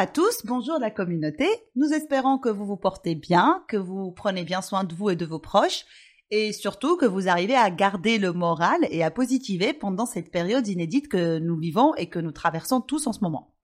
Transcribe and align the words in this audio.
à 0.00 0.06
tous, 0.06 0.46
bonjour 0.46 0.78
la 0.78 0.90
communauté. 0.90 1.46
Nous 1.76 1.92
espérons 1.92 2.38
que 2.38 2.48
vous 2.48 2.64
vous 2.64 2.78
portez 2.78 3.14
bien, 3.14 3.62
que 3.68 3.76
vous 3.76 4.12
prenez 4.12 4.44
bien 4.44 4.62
soin 4.62 4.82
de 4.82 4.94
vous 4.94 5.10
et 5.10 5.14
de 5.14 5.26
vos 5.26 5.38
proches, 5.38 5.84
et 6.30 6.54
surtout 6.54 6.96
que 6.96 7.04
vous 7.04 7.28
arrivez 7.28 7.54
à 7.54 7.70
garder 7.70 8.16
le 8.16 8.32
moral 8.32 8.78
et 8.88 9.04
à 9.04 9.10
positiver 9.10 9.74
pendant 9.74 10.06
cette 10.06 10.30
période 10.30 10.66
inédite 10.66 11.08
que 11.08 11.38
nous 11.38 11.58
vivons 11.58 11.94
et 11.96 12.06
que 12.06 12.18
nous 12.18 12.32
traversons 12.32 12.80
tous 12.80 13.06
en 13.06 13.12
ce 13.12 13.20
moment. 13.20 13.54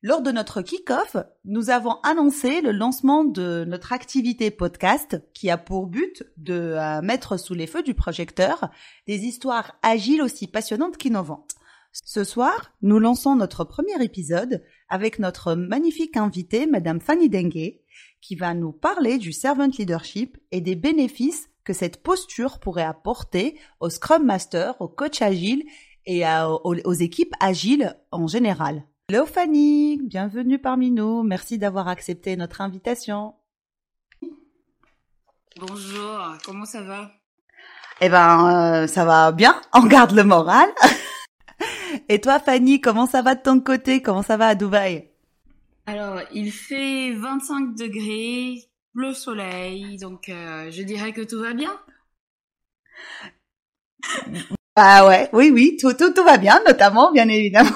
Lors 0.00 0.22
de 0.22 0.30
notre 0.30 0.62
kick-off, 0.62 1.16
nous 1.44 1.70
avons 1.70 1.98
annoncé 2.04 2.60
le 2.60 2.70
lancement 2.70 3.24
de 3.24 3.64
notre 3.66 3.92
activité 3.92 4.52
podcast 4.52 5.20
qui 5.32 5.50
a 5.50 5.58
pour 5.58 5.88
but 5.88 6.22
de 6.36 6.54
euh, 6.54 7.02
mettre 7.02 7.36
sous 7.36 7.54
les 7.54 7.66
feux 7.66 7.82
du 7.82 7.94
projecteur 7.94 8.70
des 9.08 9.24
histoires 9.24 9.74
agiles 9.82 10.22
aussi 10.22 10.46
passionnantes 10.46 10.98
qu'innovantes. 10.98 11.56
Ce 11.90 12.22
soir, 12.22 12.72
nous 12.82 13.00
lançons 13.00 13.34
notre 13.34 13.64
premier 13.64 14.00
épisode 14.04 14.62
avec 14.88 15.18
notre 15.18 15.54
magnifique 15.54 16.16
invitée, 16.16 16.66
Madame 16.66 17.00
Fanny 17.00 17.28
Dengue, 17.28 17.80
qui 18.20 18.36
va 18.36 18.54
nous 18.54 18.72
parler 18.72 19.18
du 19.18 19.32
servant 19.32 19.66
leadership 19.66 20.38
et 20.50 20.60
des 20.60 20.76
bénéfices 20.76 21.48
que 21.64 21.72
cette 21.72 22.02
posture 22.02 22.58
pourrait 22.58 22.84
apporter 22.84 23.58
au 23.80 23.90
Scrum 23.90 24.24
Master, 24.24 24.80
au 24.80 24.88
coach 24.88 25.22
agile 25.22 25.64
et 26.06 26.24
aux, 26.26 26.92
équipes 26.92 27.34
agiles 27.40 27.96
en 28.10 28.26
général. 28.26 28.84
Hello 29.08 29.26
Fanny, 29.26 30.00
bienvenue 30.02 30.58
parmi 30.58 30.90
nous. 30.90 31.22
Merci 31.22 31.58
d'avoir 31.58 31.88
accepté 31.88 32.36
notre 32.36 32.60
invitation. 32.60 33.34
Bonjour, 35.58 36.36
comment 36.44 36.64
ça 36.64 36.82
va? 36.82 37.10
Eh 38.00 38.08
ben, 38.08 38.82
euh, 38.82 38.86
ça 38.86 39.04
va 39.04 39.30
bien. 39.30 39.54
On 39.72 39.86
garde 39.86 40.12
le 40.12 40.24
moral. 40.24 40.68
Et 42.08 42.20
toi, 42.20 42.38
Fanny, 42.38 42.80
comment 42.80 43.06
ça 43.06 43.22
va 43.22 43.34
de 43.34 43.42
ton 43.42 43.60
côté? 43.60 44.02
Comment 44.02 44.22
ça 44.22 44.36
va 44.36 44.48
à 44.48 44.54
Dubaï? 44.54 45.08
Alors, 45.86 46.20
il 46.32 46.50
fait 46.50 47.12
25 47.12 47.74
degrés, 47.74 48.62
bleu 48.94 49.12
soleil, 49.12 49.98
donc 49.98 50.28
euh, 50.28 50.70
je 50.70 50.82
dirais 50.82 51.12
que 51.12 51.22
tout 51.22 51.40
va 51.40 51.52
bien. 51.52 51.72
Ah 54.76 55.06
ouais, 55.06 55.28
oui, 55.32 55.52
oui, 55.54 55.76
tout, 55.80 55.92
tout, 55.92 56.12
tout 56.12 56.24
va 56.24 56.36
bien, 56.36 56.60
notamment, 56.66 57.12
bien 57.12 57.28
évidemment. 57.28 57.70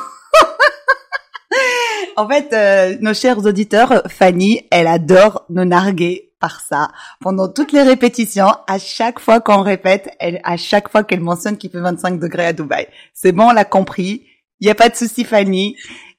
en 2.17 2.29
fait, 2.29 2.53
euh, 2.53 2.99
nos 3.01 3.15
chers 3.15 3.39
auditeurs, 3.39 4.03
Fanny, 4.09 4.67
elle 4.73 4.89
adore 4.89 5.45
nous 5.49 5.65
narguer 5.65 6.28
par 6.41 6.61
ça 6.61 6.89
pendant 7.21 7.49
toutes 7.49 7.73
les 7.73 7.83
répétitions. 7.83 8.49
À 8.67 8.79
chaque 8.79 9.19
fois 9.19 9.41
qu'on 9.41 9.63
répète, 9.63 10.11
elle, 10.21 10.41
à 10.45 10.57
chaque 10.57 10.91
fois 10.91 11.05
qu'elle 11.05 11.21
mentionne 11.21 11.57
qu'il 11.57 11.71
fait 11.71 11.81
25 11.81 12.19
degrés 12.19 12.47
à 12.47 12.53
Dubaï. 12.53 12.89
C'est 13.15 13.33
bon, 13.33 13.49
on 13.49 13.53
l'a 13.53 13.65
compris. 13.65 14.27
Il 14.61 14.67
n'y 14.67 14.71
a 14.71 14.75
pas 14.75 14.89
de 14.89 14.97
souci, 14.97 15.25
Fanny. 15.25 15.77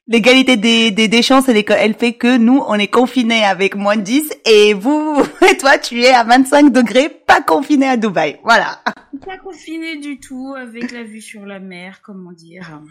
L'égalité 0.07 0.57
des, 0.57 0.89
des, 0.89 1.07
des 1.07 1.21
chances, 1.21 1.49
elle, 1.49 1.63
elle 1.67 1.93
fait 1.93 2.13
que 2.13 2.37
nous, 2.37 2.63
on 2.67 2.73
est 2.75 2.87
confinés 2.87 3.43
avec 3.43 3.75
moins 3.75 3.95
de 3.95 4.01
10 4.01 4.31
et 4.45 4.73
vous, 4.73 5.23
et 5.51 5.55
toi, 5.55 5.77
tu 5.77 6.01
es 6.01 6.09
à 6.09 6.23
25 6.23 6.71
degrés, 6.71 7.09
pas 7.09 7.41
confiné 7.41 7.87
à 7.87 7.95
Dubaï. 7.95 8.39
Voilà. 8.43 8.81
Pas 9.23 9.37
confiné 9.37 9.97
du 9.97 10.19
tout, 10.19 10.55
avec 10.57 10.91
la 10.91 11.03
vue 11.03 11.21
sur 11.21 11.45
la 11.45 11.59
mer, 11.59 11.99
comment 12.01 12.31
dire. 12.31 12.81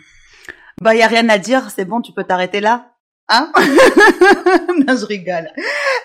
Bah, 0.81 0.95
il 0.95 0.99
y 0.99 1.03
a 1.03 1.09
rien 1.09 1.29
à 1.29 1.39
dire, 1.39 1.71
c'est 1.71 1.85
bon, 1.85 2.01
tu 2.01 2.13
peux 2.13 2.23
t'arrêter 2.23 2.61
là. 2.61 2.93
Hein 3.29 3.53
Non, 4.87 4.97
je 4.97 5.05
rigole. 5.05 5.49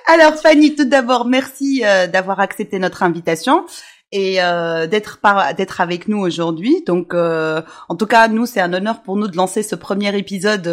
Alors 0.07 0.35
Fanny, 0.35 0.75
tout 0.75 0.85
d'abord, 0.85 1.25
merci 1.25 1.81
euh, 1.85 2.07
d'avoir 2.07 2.39
accepté 2.39 2.79
notre 2.79 3.03
invitation 3.03 3.65
et 4.11 4.43
euh, 4.43 4.85
d'être 4.87 5.19
d'être 5.57 5.81
avec 5.81 6.07
nous 6.07 6.19
aujourd'hui. 6.19 6.83
Donc, 6.85 7.13
euh, 7.13 7.61
en 7.89 7.95
tout 7.95 8.05
cas, 8.05 8.27
nous, 8.27 8.45
c'est 8.45 8.61
un 8.61 8.73
honneur 8.73 9.01
pour 9.01 9.15
nous 9.15 9.27
de 9.27 9.37
lancer 9.37 9.63
ce 9.63 9.75
premier 9.75 10.15
épisode 10.17 10.67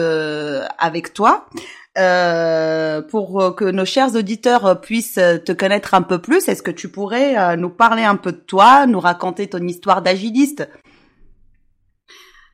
avec 0.79 1.15
toi. 1.15 1.47
pour 1.95 3.55
que 3.57 3.71
nos 3.71 3.85
chers 3.85 4.15
auditeurs 4.15 4.81
puissent 4.81 5.15
te 5.45 5.53
connaître 5.53 5.95
un 5.95 6.03
peu 6.03 6.19
plus, 6.19 6.49
est-ce 6.49 6.63
que 6.63 6.71
tu 6.71 6.89
pourrais 6.89 7.57
nous 7.57 7.71
parler 7.71 8.03
un 8.05 8.17
peu 8.17 8.33
de 8.33 8.39
toi, 8.39 8.87
nous 8.87 9.01
raconter 9.01 9.47
ton 9.47 9.67
histoire 9.67 10.03
d'agiliste? 10.03 10.69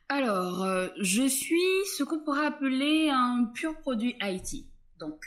Alors, 0.09 0.63
euh, 0.63 0.87
je 1.01 1.27
suis 1.27 1.85
ce 1.97 2.03
qu'on 2.03 2.19
pourrait 2.19 2.45
appeler 2.45 3.09
un 3.09 3.43
pur 3.53 3.77
produit 3.77 4.15
IT. 4.21 4.65
Donc, 4.99 5.21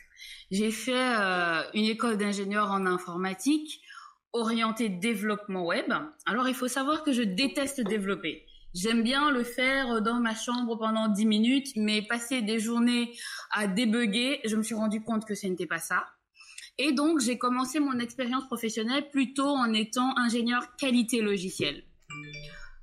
j'ai 0.51 0.71
fait 0.71 0.95
euh, 0.95 1.63
une 1.75 1.85
école 1.85 2.17
d'ingénieur 2.17 2.71
en 2.71 2.87
informatique 2.87 3.83
orientée 4.33 4.89
développement 4.89 5.67
web. 5.67 5.93
Alors, 6.25 6.49
il 6.49 6.55
faut 6.55 6.69
savoir 6.69 7.03
que 7.05 7.13
je 7.13 7.23
déteste 7.23 7.83
développer. 7.83 8.47
J'aime 8.75 9.03
bien 9.03 9.31
le 9.31 9.45
faire 9.45 10.01
dans 10.01 10.19
ma 10.21 10.35
chambre 10.35 10.77
pendant 10.77 11.09
10 11.09 11.27
minutes, 11.27 11.69
mais 11.77 12.01
passer 12.01 12.41
des 12.41 12.59
journées 12.59 13.13
à 13.51 13.67
débugger, 13.67 14.41
je 14.45 14.57
me 14.57 14.63
suis 14.63 14.77
rendu 14.77 15.03
compte 15.03 15.27
que 15.27 15.35
ce 15.35 15.47
n'était 15.47 15.67
pas 15.67 15.81
ça. 15.81 16.07
Et 16.79 16.93
donc, 16.93 17.21
j'ai 17.21 17.37
commencé 17.37 17.81
mon 17.81 17.99
expérience 17.99 18.47
professionnelle 18.47 19.11
plutôt 19.11 19.49
en 19.49 19.75
étant 19.75 20.17
ingénieur 20.17 20.75
qualité 20.77 21.21
logicielle. 21.21 21.83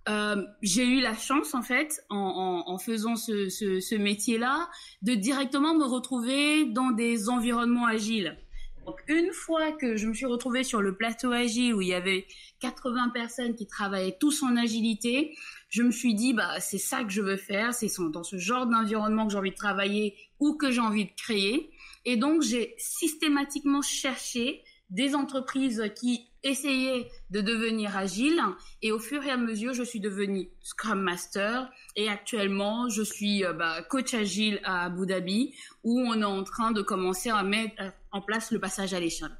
Euh, 0.09 0.41
j'ai 0.61 0.85
eu 0.85 1.01
la 1.01 1.15
chance 1.15 1.53
en 1.53 1.61
fait 1.61 2.01
en, 2.09 2.77
faisant 2.77 3.15
ce, 3.15 3.49
ce, 3.49 3.79
ce 3.79 3.95
métier-là 3.95 4.69
de 5.01 5.15
directement 5.15 5.73
me 5.73 5.83
retrouver 5.83 6.65
dans 6.65 6.91
des 6.91 7.29
environnements 7.29 7.85
agiles. 7.85 8.37
Donc 8.85 9.03
une 9.09 9.33
fois 9.33 9.73
que 9.73 9.97
je 9.97 10.07
me 10.07 10.13
suis 10.13 10.25
retrouvée 10.25 10.63
sur 10.63 10.81
le 10.81 10.95
plateau 10.95 11.33
agile 11.33 11.73
où 11.73 11.81
il 11.81 11.89
y 11.89 11.93
avait 11.93 12.25
80 12.61 13.09
personnes 13.09 13.53
qui 13.53 13.67
travaillaient 13.67 14.17
tous 14.17 14.43
en 14.43 14.55
agilité, 14.55 15.35
je 15.67 15.83
me 15.83 15.91
suis 15.91 16.13
dit 16.13 16.33
bah 16.33 16.61
c'est 16.61 16.77
ça 16.77 17.03
que 17.03 17.09
je 17.09 17.21
veux 17.21 17.35
faire, 17.35 17.73
c'est 17.73 17.91
dans 18.13 18.23
ce 18.23 18.37
genre 18.37 18.65
d'environnement 18.65 19.25
que 19.27 19.33
j'ai 19.33 19.39
envie 19.39 19.51
de 19.51 19.55
travailler 19.55 20.15
ou 20.39 20.53
que 20.53 20.71
j'ai 20.71 20.79
envie 20.79 21.03
de 21.03 21.11
créer. 21.17 21.69
Et 22.05 22.15
donc 22.15 22.43
j'ai 22.43 22.75
systématiquement 22.77 23.81
cherché 23.81 24.63
des 24.89 25.15
entreprises 25.15 25.91
qui 25.93 26.26
essayaient 26.43 27.07
de 27.29 27.41
devenir 27.41 27.97
agiles 27.97 28.41
et 28.81 28.91
au 28.91 28.99
fur 28.99 29.23
et 29.23 29.29
à 29.29 29.37
mesure, 29.37 29.73
je 29.73 29.83
suis 29.83 29.99
devenue 29.99 30.49
Scrum 30.61 31.01
Master 31.01 31.69
et 31.95 32.09
actuellement, 32.09 32.89
je 32.89 33.01
suis 33.01 33.43
euh, 33.43 33.53
bah, 33.53 33.81
coach 33.89 34.13
agile 34.13 34.59
à 34.63 34.85
Abu 34.85 35.05
Dhabi 35.05 35.53
où 35.83 35.99
on 35.99 36.21
est 36.21 36.25
en 36.25 36.43
train 36.43 36.71
de 36.71 36.81
commencer 36.81 37.29
à 37.29 37.43
mettre 37.43 37.75
euh, 37.81 37.89
en 38.11 38.21
place 38.21 38.51
le 38.51 38.59
passage 38.59 38.93
à 38.93 38.99
l'échelle. 38.99 39.31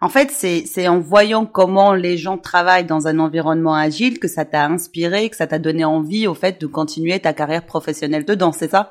En 0.00 0.08
fait, 0.08 0.30
c'est, 0.30 0.64
c'est 0.66 0.88
en 0.88 0.98
voyant 0.98 1.46
comment 1.46 1.94
les 1.94 2.18
gens 2.18 2.38
travaillent 2.38 2.84
dans 2.84 3.06
un 3.06 3.18
environnement 3.18 3.74
agile 3.74 4.18
que 4.18 4.28
ça 4.28 4.44
t'a 4.44 4.66
inspiré, 4.66 5.30
que 5.30 5.36
ça 5.36 5.46
t'a 5.46 5.58
donné 5.58 5.84
envie 5.84 6.26
au 6.26 6.34
fait 6.34 6.60
de 6.60 6.66
continuer 6.66 7.18
ta 7.20 7.32
carrière 7.32 7.64
professionnelle 7.64 8.24
dedans, 8.24 8.52
c'est 8.52 8.70
ça? 8.70 8.90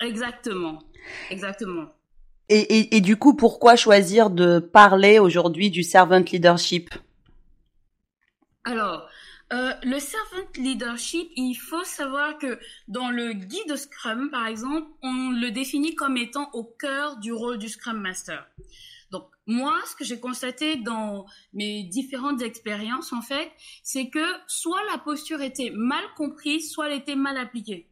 Exactement, 0.00 0.78
exactement. 1.30 1.86
Et, 2.50 3.00
du 3.00 3.16
coup, 3.16 3.34
pourquoi 3.34 3.76
choisir 3.76 4.30
de 4.30 4.58
parler 4.58 5.18
aujourd'hui 5.18 5.70
du 5.70 5.82
servant 5.82 6.20
leadership? 6.20 6.88
Alors, 8.64 9.06
euh, 9.52 9.72
le 9.82 9.98
servant 9.98 10.48
leadership, 10.56 11.30
il 11.36 11.54
faut 11.54 11.84
savoir 11.84 12.38
que 12.38 12.58
dans 12.86 13.10
le 13.10 13.32
guide 13.32 13.76
Scrum, 13.76 14.30
par 14.30 14.46
exemple, 14.46 14.86
on 15.02 15.30
le 15.30 15.50
définit 15.50 15.94
comme 15.94 16.16
étant 16.16 16.50
au 16.54 16.64
cœur 16.64 17.18
du 17.18 17.32
rôle 17.32 17.58
du 17.58 17.68
Scrum 17.68 18.00
Master. 18.00 18.46
Donc, 19.10 19.24
moi, 19.46 19.74
ce 19.90 19.96
que 19.96 20.04
j'ai 20.04 20.20
constaté 20.20 20.76
dans 20.76 21.24
mes 21.54 21.82
différentes 21.84 22.42
expériences, 22.42 23.12
en 23.12 23.22
fait, 23.22 23.50
c'est 23.82 24.10
que 24.10 24.24
soit 24.46 24.82
la 24.92 24.98
posture 24.98 25.40
était 25.40 25.70
mal 25.74 26.04
comprise, 26.16 26.70
soit 26.70 26.88
elle 26.88 26.98
était 26.98 27.16
mal 27.16 27.38
appliquée. 27.38 27.88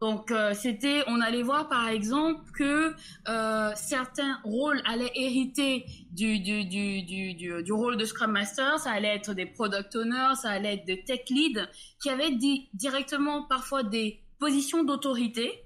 Donc 0.00 0.30
euh, 0.30 0.52
c'était, 0.52 1.02
on 1.06 1.20
allait 1.22 1.42
voir 1.42 1.68
par 1.68 1.88
exemple 1.88 2.42
que 2.52 2.92
euh, 3.28 3.72
certains 3.76 4.38
rôles 4.44 4.82
allaient 4.84 5.12
hériter 5.14 5.86
du 6.10 6.38
du, 6.38 6.64
du, 6.66 7.02
du, 7.02 7.34
du, 7.34 7.72
rôle 7.72 7.96
de 7.96 8.04
Scrum 8.04 8.32
Master, 8.32 8.78
ça 8.78 8.90
allait 8.90 9.14
être 9.14 9.32
des 9.32 9.46
Product 9.46 9.96
Owners, 9.96 10.34
ça 10.42 10.50
allait 10.50 10.74
être 10.74 10.84
des 10.84 11.02
Tech 11.02 11.22
Leads, 11.30 11.66
qui 12.02 12.10
avaient 12.10 12.32
di 12.32 12.68
directement 12.74 13.44
parfois 13.44 13.84
des 13.84 14.20
positions 14.38 14.84
d'autorité 14.84 15.62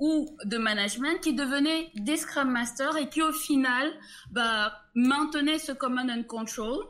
ou 0.00 0.36
de 0.44 0.58
management 0.58 1.20
qui 1.20 1.34
devenaient 1.34 1.92
des 1.94 2.16
Scrum 2.16 2.50
Masters 2.50 2.96
et 2.96 3.08
qui 3.08 3.22
au 3.22 3.32
final 3.32 3.88
bah, 4.32 4.72
maintenaient 4.94 5.60
ce 5.60 5.70
Command 5.70 6.10
and 6.10 6.24
Control 6.24 6.86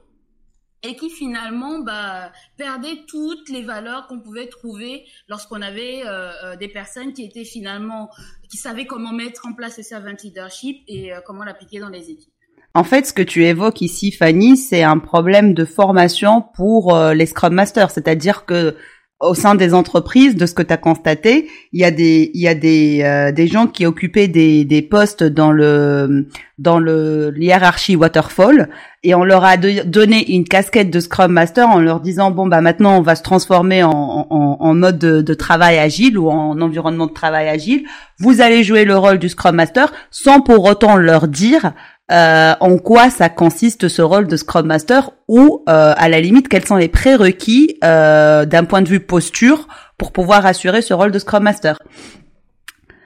et 0.82 0.96
qui 0.96 1.10
finalement 1.10 1.80
bah, 1.80 2.32
perdait 2.56 3.04
toutes 3.06 3.48
les 3.48 3.62
valeurs 3.62 4.06
qu'on 4.06 4.20
pouvait 4.20 4.48
trouver 4.48 5.04
lorsqu'on 5.28 5.60
avait 5.60 6.02
euh, 6.06 6.30
euh, 6.44 6.56
des 6.56 6.68
personnes 6.68 7.12
qui 7.12 7.24
étaient 7.24 7.44
finalement 7.44 8.10
qui 8.48 8.56
savaient 8.56 8.86
comment 8.86 9.12
mettre 9.12 9.46
en 9.46 9.52
place 9.52 9.76
le 9.76 9.82
servant 9.82 10.14
leadership 10.22 10.82
et 10.88 11.12
euh, 11.12 11.20
comment 11.26 11.44
l'appliquer 11.44 11.80
dans 11.80 11.88
les 11.88 12.10
équipes. 12.10 12.32
En 12.74 12.84
fait, 12.84 13.06
ce 13.06 13.12
que 13.12 13.22
tu 13.22 13.44
évoques 13.44 13.80
ici, 13.80 14.12
Fanny, 14.12 14.56
c'est 14.56 14.84
un 14.84 14.98
problème 14.98 15.54
de 15.54 15.64
formation 15.64 16.40
pour 16.54 16.96
les 16.96 17.26
Scrum 17.26 17.52
Masters, 17.52 17.90
c'est-à-dire 17.90 18.44
que 18.46 18.76
au 19.20 19.34
sein 19.34 19.54
des 19.54 19.74
entreprises, 19.74 20.34
de 20.34 20.46
ce 20.46 20.54
que 20.54 20.62
tu 20.62 20.72
as 20.72 20.78
constaté, 20.78 21.48
il 21.72 21.80
y 21.80 21.84
a 21.84 21.90
des 21.90 22.30
il 22.32 22.40
y 22.40 22.48
a 22.48 22.54
des 22.54 23.02
euh, 23.02 23.32
des 23.32 23.46
gens 23.46 23.66
qui 23.66 23.84
occupaient 23.84 24.28
des 24.28 24.64
des 24.64 24.80
postes 24.80 25.22
dans 25.22 25.52
le 25.52 26.26
dans 26.58 26.78
le 26.78 27.32
hiérarchie 27.36 27.96
waterfall 27.96 28.70
et 29.02 29.14
on 29.14 29.24
leur 29.24 29.44
a 29.44 29.58
donné 29.58 30.32
une 30.32 30.44
casquette 30.44 30.90
de 30.90 31.00
Scrum 31.00 31.32
Master 31.32 31.68
en 31.68 31.80
leur 31.80 32.00
disant 32.00 32.30
bon 32.30 32.46
bah 32.46 32.62
maintenant 32.62 32.98
on 32.98 33.02
va 33.02 33.14
se 33.14 33.22
transformer 33.22 33.82
en 33.82 33.90
en, 33.90 34.56
en 34.58 34.74
mode 34.74 34.98
de, 34.98 35.20
de, 35.20 35.34
travail 35.34 35.78
agile 35.78 36.18
ou 36.18 36.30
en 36.30 36.58
environnement 36.60 37.06
de 37.06 37.12
travail 37.12 37.48
agile. 37.48 37.84
Vous 38.18 38.40
allez 38.40 38.64
jouer 38.64 38.86
le 38.86 38.96
rôle 38.96 39.18
du 39.18 39.28
Scrum 39.28 39.56
Master 39.56 39.92
sans 40.10 40.40
pour 40.40 40.64
autant 40.64 40.96
leur 40.96 41.28
dire 41.28 41.72
euh, 42.10 42.54
en 42.60 42.78
quoi 42.78 43.08
ça 43.10 43.28
consiste 43.28 43.88
ce 43.88 44.02
rôle 44.02 44.26
de 44.26 44.36
Scrum 44.36 44.66
Master 44.66 45.10
ou 45.28 45.62
euh, 45.68 45.94
à 45.96 46.08
la 46.08 46.20
limite 46.20 46.48
quels 46.48 46.66
sont 46.66 46.76
les 46.76 46.88
prérequis 46.88 47.78
euh, 47.84 48.44
d'un 48.44 48.64
point 48.64 48.82
de 48.82 48.88
vue 48.88 49.00
posture 49.00 49.68
pour 49.96 50.12
pouvoir 50.12 50.44
assurer 50.44 50.82
ce 50.82 50.92
rôle 50.92 51.12
de 51.12 51.18
Scrum 51.18 51.44
Master? 51.44 51.78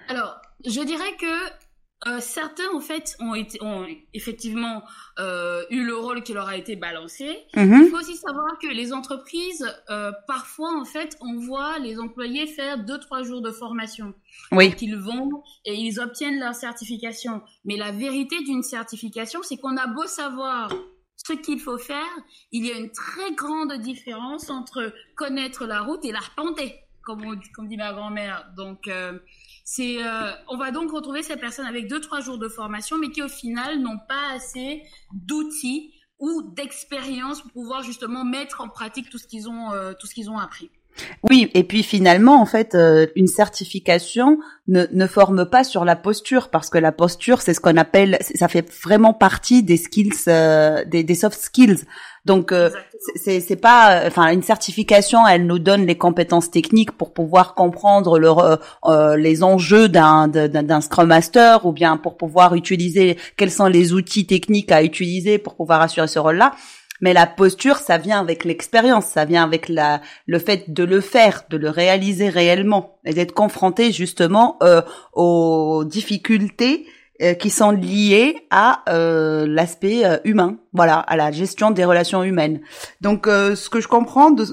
Alors, 0.09 0.41
je 0.65 0.81
dirais 0.81 1.13
que 1.21 1.64
euh, 2.07 2.21
certains, 2.21 2.69
en 2.75 2.81
fait, 2.81 3.17
ont, 3.21 3.35
été, 3.35 3.63
ont 3.63 3.87
effectivement 4.13 4.83
euh, 5.19 5.65
eu 5.71 5.85
le 5.85 5.97
rôle 5.97 6.23
qui 6.23 6.35
leur 6.35 6.49
a 6.49 6.57
été 6.57 6.77
balancé. 6.77 7.39
Mhm. 7.57 7.85
Il 7.85 7.89
faut 7.89 7.97
aussi 7.97 8.17
savoir 8.17 8.59
que 8.61 8.67
les 8.67 8.93
entreprises, 8.93 9.67
euh, 9.89 10.13
parfois, 10.27 10.79
en 10.79 10.85
fait, 10.85 11.17
on 11.23 11.39
voit 11.39 11.79
les 11.79 11.99
employés 11.99 12.47
faire 12.47 12.85
deux, 12.85 12.99
trois 12.99 13.23
jours 13.23 13.41
de 13.41 13.51
formation. 13.51 14.13
Oui. 14.53 14.69
Donc, 14.69 14.83
ils 14.83 14.97
vont 14.97 15.43
et 15.65 15.75
ils 15.75 15.99
obtiennent 15.99 16.39
leur 16.39 16.55
certification. 16.55 17.41
Mais 17.65 17.77
la 17.77 17.91
vérité 17.91 18.39
d'une 18.43 18.63
certification, 18.63 19.41
c'est 19.43 19.57
qu'on 19.57 19.77
a 19.79 19.87
beau 19.87 20.07
savoir 20.07 20.71
ce 21.17 21.33
qu'il 21.33 21.61
faut 21.61 21.79
faire, 21.79 22.05
il 22.53 22.67
y 22.67 22.71
a 22.71 22.77
une 22.77 22.91
très 22.91 23.33
grande 23.35 23.73
différence 23.81 24.51
entre 24.51 24.93
connaître 25.15 25.65
la 25.65 25.81
route 25.81 26.05
et 26.05 26.13
l'arpenter, 26.13 26.75
comme, 27.03 27.25
on, 27.25 27.41
comme 27.55 27.67
dit 27.67 27.79
ma 27.79 27.95
grand-mère. 27.95 28.53
Donc, 28.59 28.91
c'est, 29.65 30.07
euh, 30.07 30.31
on 30.49 30.59
va 30.59 30.71
donc 30.71 30.91
retrouver 30.93 31.23
ces 31.23 31.37
personnes 31.37 31.67
avec 31.67 31.89
deux 31.89 32.01
trois 32.01 32.21
jours 32.21 32.39
de 32.39 32.49
formation, 32.49 32.99
mais 32.99 33.09
qui 33.11 33.23
au 33.23 33.29
final 33.29 33.81
n'ont 33.81 33.99
pas 34.09 34.33
assez 34.35 34.83
d'outils 35.13 35.95
ou 36.19 36.43
d'expérience 36.55 37.41
pour 37.41 37.51
pouvoir 37.53 37.83
justement 37.83 38.25
mettre 38.25 38.61
en 38.61 38.69
pratique 38.69 39.09
tout 39.09 39.19
ce 39.19 39.27
qu'ils 39.27 39.49
ont, 39.49 39.73
euh, 39.73 39.95
tout 39.99 40.07
ce 40.07 40.15
qu'ils 40.15 40.31
ont 40.31 40.39
appris. 40.39 40.71
Oui, 41.29 41.51
et 41.55 41.65
puis 41.65 41.83
finalement, 41.83 42.41
en 42.41 42.47
fait, 42.47 42.75
euh, 42.75 43.07
une 43.17 43.27
certification 43.27 44.39
ne, 44.69 44.87
ne 44.93 45.07
forme 45.07 45.45
pas 45.47 45.65
sur 45.65 45.85
la 45.85 45.97
posture 45.97 46.51
parce 46.51 46.71
que 46.71 46.79
la 46.79 46.93
posture, 46.93 47.43
c'est 47.43 47.55
ce 47.55 47.61
qu'on 47.61 47.77
appelle, 47.77 48.19
ça 48.35 48.49
fait 48.49 48.69
vraiment 48.83 49.13
partie 49.13 49.63
des 49.63 49.77
skills, 49.77 50.25
des, 50.27 51.03
des 51.05 51.15
soft 51.15 51.39
skills. 51.41 51.85
Donc 52.25 52.53
euh, 52.53 52.71
c'est 53.17 53.61
pas, 53.61 54.03
enfin 54.07 54.33
une 54.33 54.43
certification, 54.43 55.27
elle 55.27 55.47
nous 55.47 55.59
donne 55.59 55.85
les 55.85 55.97
compétences 55.99 56.51
techniques 56.51 56.93
pour 56.93 57.13
pouvoir 57.13 57.55
comprendre 57.55 58.19
le, 58.19 58.31
euh, 58.31 58.57
euh, 58.87 59.17
les 59.17 59.43
enjeux 59.43 59.91
d'un 59.91 60.29
d'un 60.29 60.81
Scrum 60.81 61.09
Master 61.09 61.67
ou 61.67 61.73
bien 61.73 61.99
pour 61.99 62.17
pouvoir 62.17 62.55
utiliser 62.55 63.19
quels 63.37 63.51
sont 63.51 63.67
les 63.67 63.93
outils 63.93 64.27
techniques 64.27 64.73
à 64.73 64.83
utiliser 64.83 65.37
pour 65.37 65.55
pouvoir 65.55 65.83
assurer 65.83 66.09
ce 66.09 66.19
rôle-là. 66.19 66.53
Mais 67.01 67.13
la 67.13 67.27
posture, 67.27 67.77
ça 67.79 67.99
vient 67.99 68.21
avec 68.21 68.45
l'expérience, 68.45 69.07
ça 69.07 69.25
vient 69.25 69.43
avec 69.43 69.69
la, 69.69 70.01
le 70.27 70.39
fait 70.39 70.73
de 70.73 70.85
le 70.85 71.01
faire, 71.01 71.43
de 71.51 71.57
le 71.57 71.69
réaliser 71.69 72.29
réellement 72.29 72.99
et 73.05 73.13
d'être 73.13 73.33
confronté 73.33 73.93
justement 73.93 74.59
euh, 74.63 74.81
aux 75.13 75.85
difficultés 75.85 76.87
euh, 77.23 77.35
qui 77.35 77.49
sont 77.49 77.71
liées 77.71 78.45
à 78.51 78.83
euh, 78.89 79.47
l'aspect 79.47 80.05
euh, 80.05 80.19
humain, 80.25 80.57
voilà, 80.73 80.99
à 80.99 81.17
la 81.17 81.31
gestion 81.31 81.71
des 81.71 81.85
relations 81.85 82.25
humaines. 82.25 82.61
Donc, 83.03 83.27
ce 83.27 83.71
que 83.71 83.81
je 83.81 83.87
comprends 83.87 84.33
de 84.33 84.45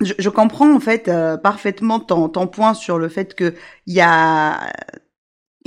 je, 0.00 0.14
je 0.18 0.28
comprends 0.30 0.74
en 0.74 0.80
fait 0.80 1.10
parfaitement 1.42 2.00
ton, 2.00 2.30
ton 2.30 2.46
point 2.46 2.72
sur 2.72 2.98
le 2.98 3.10
fait 3.10 3.34
que 3.34 3.54
il 3.86 3.94
y 3.94 4.00
a 4.00 4.70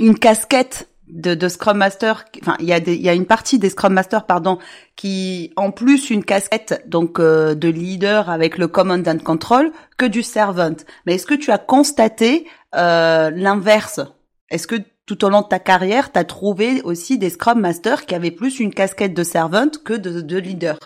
une 0.00 0.18
casquette 0.18 0.88
de, 1.12 1.34
de 1.34 1.48
Scrum 1.48 1.76
Master, 1.76 2.24
enfin 2.40 2.56
il 2.58 2.66
y 2.66 2.72
a 2.72 2.78
y 2.78 3.08
a 3.08 3.14
une 3.14 3.26
partie 3.26 3.58
des 3.58 3.70
Scrum 3.70 3.92
Master 3.92 4.26
pardon 4.26 4.58
qui 4.96 5.52
en 5.56 5.70
plus 5.70 6.10
une 6.10 6.24
casquette 6.24 6.82
donc 6.86 7.20
de 7.20 7.68
leader 7.68 8.30
avec 8.30 8.58
le 8.58 8.66
Command 8.66 9.06
and 9.06 9.18
Control 9.18 9.70
que 9.98 10.06
du 10.06 10.22
Servant. 10.22 10.76
Mais 11.06 11.14
est-ce 11.14 11.26
que 11.26 11.34
tu 11.34 11.50
as 11.50 11.58
constaté 11.58 12.46
l'inverse? 12.72 14.00
Est-ce 14.50 14.66
que 14.66 14.76
tout 15.06 15.24
au 15.24 15.28
long 15.28 15.42
de 15.42 15.48
ta 15.48 15.58
carrière, 15.58 16.12
tu 16.12 16.18
as 16.18 16.24
trouvé 16.24 16.80
aussi 16.82 17.18
des 17.18 17.30
Scrum 17.30 17.60
Masters 17.60 18.06
qui 18.06 18.14
avaient 18.14 18.30
plus 18.30 18.60
une 18.60 18.72
casquette 18.72 19.14
de 19.14 19.22
servante 19.22 19.82
que 19.82 19.94
de, 19.94 20.38
leader? 20.38 20.78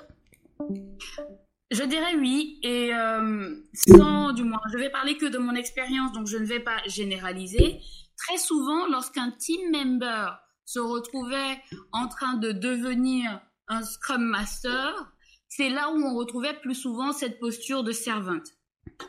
Je 1.71 1.83
dirais 1.83 2.15
oui, 2.19 2.59
et 2.63 2.95
euh, 2.95 3.57
sans, 3.75 4.33
du 4.33 4.45
moins, 4.45 4.61
je 4.73 4.79
vais 4.79 4.91
parler 4.91 5.17
que 5.17 5.27
de 5.27 5.39
mon 5.39 5.55
expérience, 5.55 6.13
donc 6.13 6.27
je 6.29 6.39
ne 6.39 6.45
vais 6.45 6.61
pas 6.61 6.77
généraliser. 6.87 7.81
Très 8.17 8.39
souvent, 8.39 8.87
lorsqu'un 8.89 9.31
team 9.31 9.71
member 9.71 10.39
se 10.65 10.79
retrouvait 10.79 11.63
en 11.93 12.09
train 12.09 12.35
de 12.35 12.53
devenir 12.53 13.41
un 13.69 13.83
Scrum 13.83 14.23
Master, 14.23 15.13
c'est 15.49 15.69
là 15.69 15.91
où 15.91 16.03
on 16.03 16.15
retrouvait 16.17 16.55
plus 16.55 16.75
souvent 16.75 17.13
cette 17.13 17.39
posture 17.39 17.85
de 17.85 17.93
servante. 17.93 18.49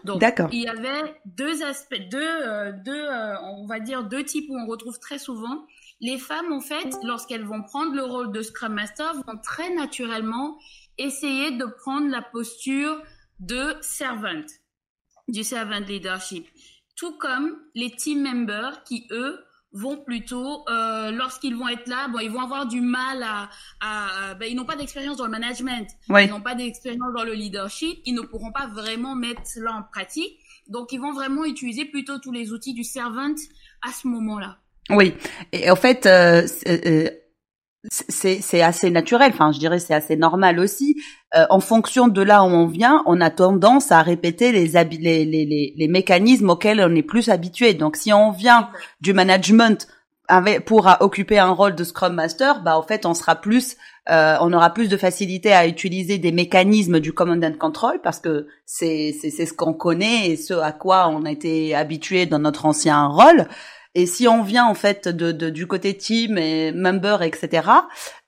Donc, 0.04 0.22
il 0.52 0.62
y 0.62 0.68
avait 0.68 1.16
deux 1.26 1.64
aspects, 1.64 2.02
deux, 2.10 2.20
euh, 2.22 2.72
deux 2.84 2.92
euh, 2.94 3.36
on 3.42 3.68
va 3.68 3.80
dire 3.80 4.04
deux 4.04 4.24
types 4.24 4.50
où 4.50 4.58
on 4.58 4.66
retrouve 4.66 5.00
très 5.00 5.20
souvent. 5.20 5.66
Les 6.02 6.18
femmes, 6.18 6.52
en 6.52 6.62
fait, 6.62 6.96
lorsqu'elles 7.04 7.46
vont 7.46 7.64
prendre 7.64 7.94
le 7.94 8.04
rôle 8.04 8.32
de 8.32 8.42
Scrum 8.42 8.74
Master, 8.74 9.14
vont 9.14 9.38
très 9.42 9.74
naturellement 9.74 10.58
essayer 10.98 11.52
de 11.52 11.66
prendre 11.66 12.10
la 12.10 12.22
posture 12.22 13.02
de 13.40 13.76
servant, 13.82 14.46
du 15.28 15.44
servant 15.44 15.80
leadership. 15.80 16.48
Tout 16.98 17.18
comme 17.18 17.58
les 17.76 17.92
team 17.92 18.24
members 18.24 18.84
qui, 18.84 19.08
eux, 19.12 19.40
vont 19.74 19.98
plutôt, 19.98 20.66
euh, 20.70 21.12
lorsqu'ils 21.12 21.56
vont 21.56 21.68
être 21.68 21.88
là, 21.88 22.08
bon, 22.08 22.20
ils 22.20 22.32
vont 22.32 22.42
avoir 22.42 22.66
du 22.66 22.82
mal 22.82 23.22
à, 23.24 23.50
à, 23.80 24.34
ben, 24.36 24.48
ils 24.50 24.56
n'ont 24.56 24.66
pas 24.66 24.76
d'expérience 24.76 25.18
dans 25.18 25.26
le 25.26 25.32
management, 25.32 25.88
ils 26.10 26.30
n'ont 26.30 26.42
pas 26.42 26.56
d'expérience 26.56 27.14
dans 27.16 27.24
le 27.24 27.34
leadership, 27.34 28.00
ils 28.06 28.16
ne 28.16 28.22
pourront 28.22 28.52
pas 28.52 28.68
vraiment 28.68 29.16
mettre 29.16 29.46
cela 29.46 29.74
en 29.74 29.84
pratique. 29.84 30.40
Donc, 30.68 30.92
ils 30.92 31.00
vont 31.00 31.14
vraiment 31.14 31.46
utiliser 31.46 31.86
plutôt 31.86 32.18
tous 32.18 32.32
les 32.32 32.52
outils 32.52 32.74
du 32.74 32.84
servant 32.84 33.34
à 33.82 33.92
ce 33.92 34.08
moment-là. 34.08 34.58
Oui, 34.90 35.14
et 35.52 35.70
en 35.70 35.76
fait, 35.76 36.06
euh, 36.06 36.48
euh 36.68 37.10
c'est 37.90 38.62
assez 38.62 38.90
naturel. 38.90 39.32
Enfin, 39.34 39.52
je 39.52 39.60
dirais 39.60 39.80
c'est 39.80 39.94
assez 39.94 40.16
normal 40.16 40.60
aussi. 40.60 40.96
Euh, 41.36 41.46
en 41.50 41.60
fonction 41.60 42.08
de 42.08 42.22
là 42.22 42.44
où 42.44 42.48
on 42.48 42.68
vient, 42.68 43.04
on 43.06 43.20
a 43.20 43.30
tendance 43.30 43.92
à 43.92 44.02
répéter 44.02 44.52
les, 44.52 44.68
les, 44.68 45.26
les, 45.26 45.74
les, 45.76 45.88
mécanismes 45.88 46.50
auxquels 46.50 46.82
on 46.82 46.96
est 46.96 47.04
plus 47.04 47.30
habitué. 47.30 47.74
Donc, 47.74 47.98
si 47.98 48.14
on 48.14 48.32
vient 48.32 48.70
du 49.02 49.12
management 49.12 49.88
avec, 50.30 50.66
pour 50.66 50.90
occuper 51.00 51.38
un 51.38 51.52
rôle 51.52 51.76
de 51.76 51.84
Scrum 51.84 52.14
Master, 52.14 52.62
bah 52.64 52.78
en 52.78 52.84
fait, 52.84 53.06
on 53.06 53.14
sera 53.14 53.36
plus, 53.36 53.76
euh, 54.10 54.38
on 54.40 54.54
aura 54.54 54.74
plus 54.74 54.88
de 54.88 54.98
facilité 54.98 55.52
à 55.52 55.68
utiliser 55.68 56.18
des 56.18 56.32
mécanismes 56.32 57.00
du 57.00 57.14
Command 57.14 57.44
and 57.44 57.58
Control 57.60 58.00
parce 58.02 58.20
que 58.20 58.48
c'est 58.66 59.14
c'est 59.20 59.46
ce 59.46 59.54
qu'on 59.54 59.74
connaît 59.74 60.30
et 60.30 60.38
ce 60.38 60.54
à 60.54 60.72
quoi 60.72 61.10
on 61.10 61.26
a 61.26 61.32
été 61.32 61.76
habitué 61.76 62.26
dans 62.26 62.40
notre 62.40 62.66
ancien 62.66 63.08
rôle. 63.08 63.48
Et 64.00 64.06
si 64.06 64.28
on 64.28 64.44
vient 64.44 64.68
en 64.68 64.76
fait 64.76 65.08
de, 65.08 65.50
du 65.50 65.66
côté 65.66 65.98
team 65.98 66.38
et 66.38 66.72
member, 66.72 67.24
etc., 67.24 67.68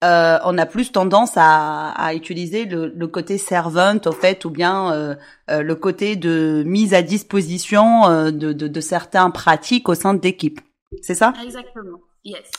euh, 0.04 0.40
on 0.44 0.58
a 0.58 0.66
plus 0.66 0.92
tendance 0.92 1.34
à, 1.36 1.92
à 1.92 2.16
utiliser 2.16 2.66
le, 2.66 2.88
le, 2.88 3.08
côté 3.08 3.38
servant 3.38 4.00
au 4.08 4.12
fait, 4.12 4.46
ou 4.46 4.50
bien 4.50 4.92
euh, 4.92 5.14
euh, 5.52 5.62
le 5.62 5.76
côté 5.76 6.16
de 6.16 6.64
mise 6.66 6.96
à 6.96 7.04
disposition 7.04 8.08
euh, 8.08 8.32
de, 8.32 8.52
de, 8.52 8.68
de 8.68 8.82
certains 8.82 9.30
pratiques 9.30 9.90
au 9.90 9.94
sein 9.94 10.16
de 10.16 10.24
l'équipe. 10.24 10.60
C'est 11.04 11.14
ça? 11.14 11.34
Exactement. 11.44 12.00
Yes. 12.26 12.50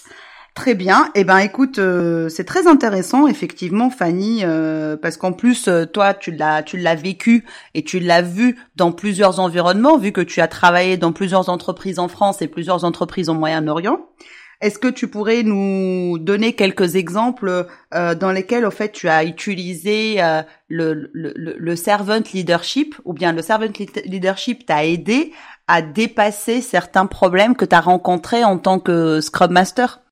Très 0.54 0.74
bien. 0.74 1.10
Eh 1.14 1.24
ben, 1.24 1.38
écoute, 1.38 1.78
euh, 1.78 2.28
c'est 2.28 2.44
très 2.44 2.66
intéressant, 2.66 3.28
effectivement, 3.28 3.88
Fanny, 3.88 4.40
euh, 4.42 4.96
parce 4.96 5.16
qu'en 5.16 5.32
plus, 5.32 5.68
euh, 5.68 5.86
toi, 5.86 6.12
tu 6.12 6.32
l'as, 6.32 6.62
tu 6.62 6.76
l'as 6.76 6.96
vécu 6.96 7.44
et 7.74 7.84
tu 7.84 8.00
l'as 8.00 8.22
vu 8.22 8.58
dans 8.74 8.90
plusieurs 8.90 9.38
environnements, 9.38 9.96
vu 9.96 10.10
que 10.12 10.20
tu 10.20 10.40
as 10.40 10.48
travaillé 10.48 10.96
dans 10.96 11.12
plusieurs 11.12 11.48
entreprises 11.48 12.00
en 12.00 12.08
France 12.08 12.42
et 12.42 12.48
plusieurs 12.48 12.84
entreprises 12.84 13.28
au 13.28 13.34
Moyen-Orient. 13.34 14.00
Est-ce 14.60 14.78
que 14.78 14.88
tu 14.88 15.08
pourrais 15.08 15.42
nous 15.42 16.18
donner 16.18 16.52
quelques 16.52 16.96
exemples 16.96 17.66
dans 17.92 18.30
lesquels, 18.30 18.66
au 18.66 18.70
fait, 18.70 18.92
tu 18.92 19.08
as 19.08 19.24
utilisé 19.24 20.20
le, 20.68 21.10
le, 21.14 21.32
le, 21.34 21.76
servant 21.76 22.20
leadership 22.34 22.94
ou 23.06 23.14
bien 23.14 23.32
le 23.32 23.40
servant 23.40 23.68
leadership 24.04 24.66
t'a 24.66 24.84
aidé 24.84 25.32
à 25.66 25.80
dépasser 25.80 26.60
certains 26.60 27.06
problèmes 27.06 27.56
que 27.56 27.64
tu 27.64 27.74
as 27.74 27.80
rencontrés 27.80 28.44
en 28.44 28.58
tant 28.58 28.80
que 28.80 29.22
Scrum 29.22 29.50
Master? 29.50 30.02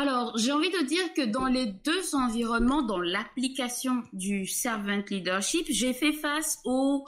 Alors, 0.00 0.32
j'ai 0.38 0.50
envie 0.50 0.70
de 0.70 0.82
dire 0.82 1.12
que 1.14 1.26
dans 1.26 1.44
les 1.44 1.66
deux 1.66 2.14
environnements, 2.14 2.80
dans 2.80 3.00
l'application 3.00 4.02
du 4.14 4.46
servant 4.46 5.02
leadership, 5.10 5.66
j'ai 5.68 5.92
fait 5.92 6.12
face 6.12 6.58
au 6.64 7.04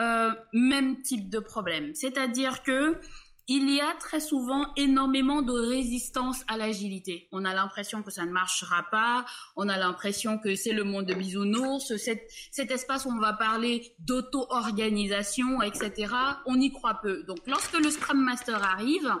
euh, 0.00 0.32
même 0.52 1.00
type 1.02 1.30
de 1.30 1.38
problème. 1.38 1.94
C'est-à-dire 1.94 2.64
que 2.64 2.98
il 3.46 3.70
y 3.70 3.80
a 3.80 3.92
très 4.00 4.18
souvent 4.18 4.66
énormément 4.76 5.42
de 5.42 5.52
résistance 5.52 6.42
à 6.48 6.56
l'agilité. 6.56 7.28
On 7.30 7.44
a 7.44 7.54
l'impression 7.54 8.02
que 8.02 8.10
ça 8.10 8.24
ne 8.24 8.32
marchera 8.32 8.86
pas, 8.90 9.24
on 9.56 9.68
a 9.68 9.76
l'impression 9.78 10.38
que 10.38 10.56
c'est 10.56 10.72
le 10.72 10.82
monde 10.82 11.06
de 11.06 11.14
bisounours, 11.14 11.96
cet, 11.96 12.28
cet 12.50 12.70
espace 12.70 13.04
où 13.04 13.10
on 13.10 13.18
va 13.18 13.34
parler 13.34 13.94
d'auto-organisation, 14.00 15.62
etc. 15.62 16.12
On 16.46 16.58
y 16.58 16.72
croit 16.72 17.00
peu. 17.02 17.22
Donc 17.24 17.38
lorsque 17.46 17.78
le 17.78 17.90
Scrum 17.90 18.20
Master 18.20 18.62
arrive, 18.64 19.12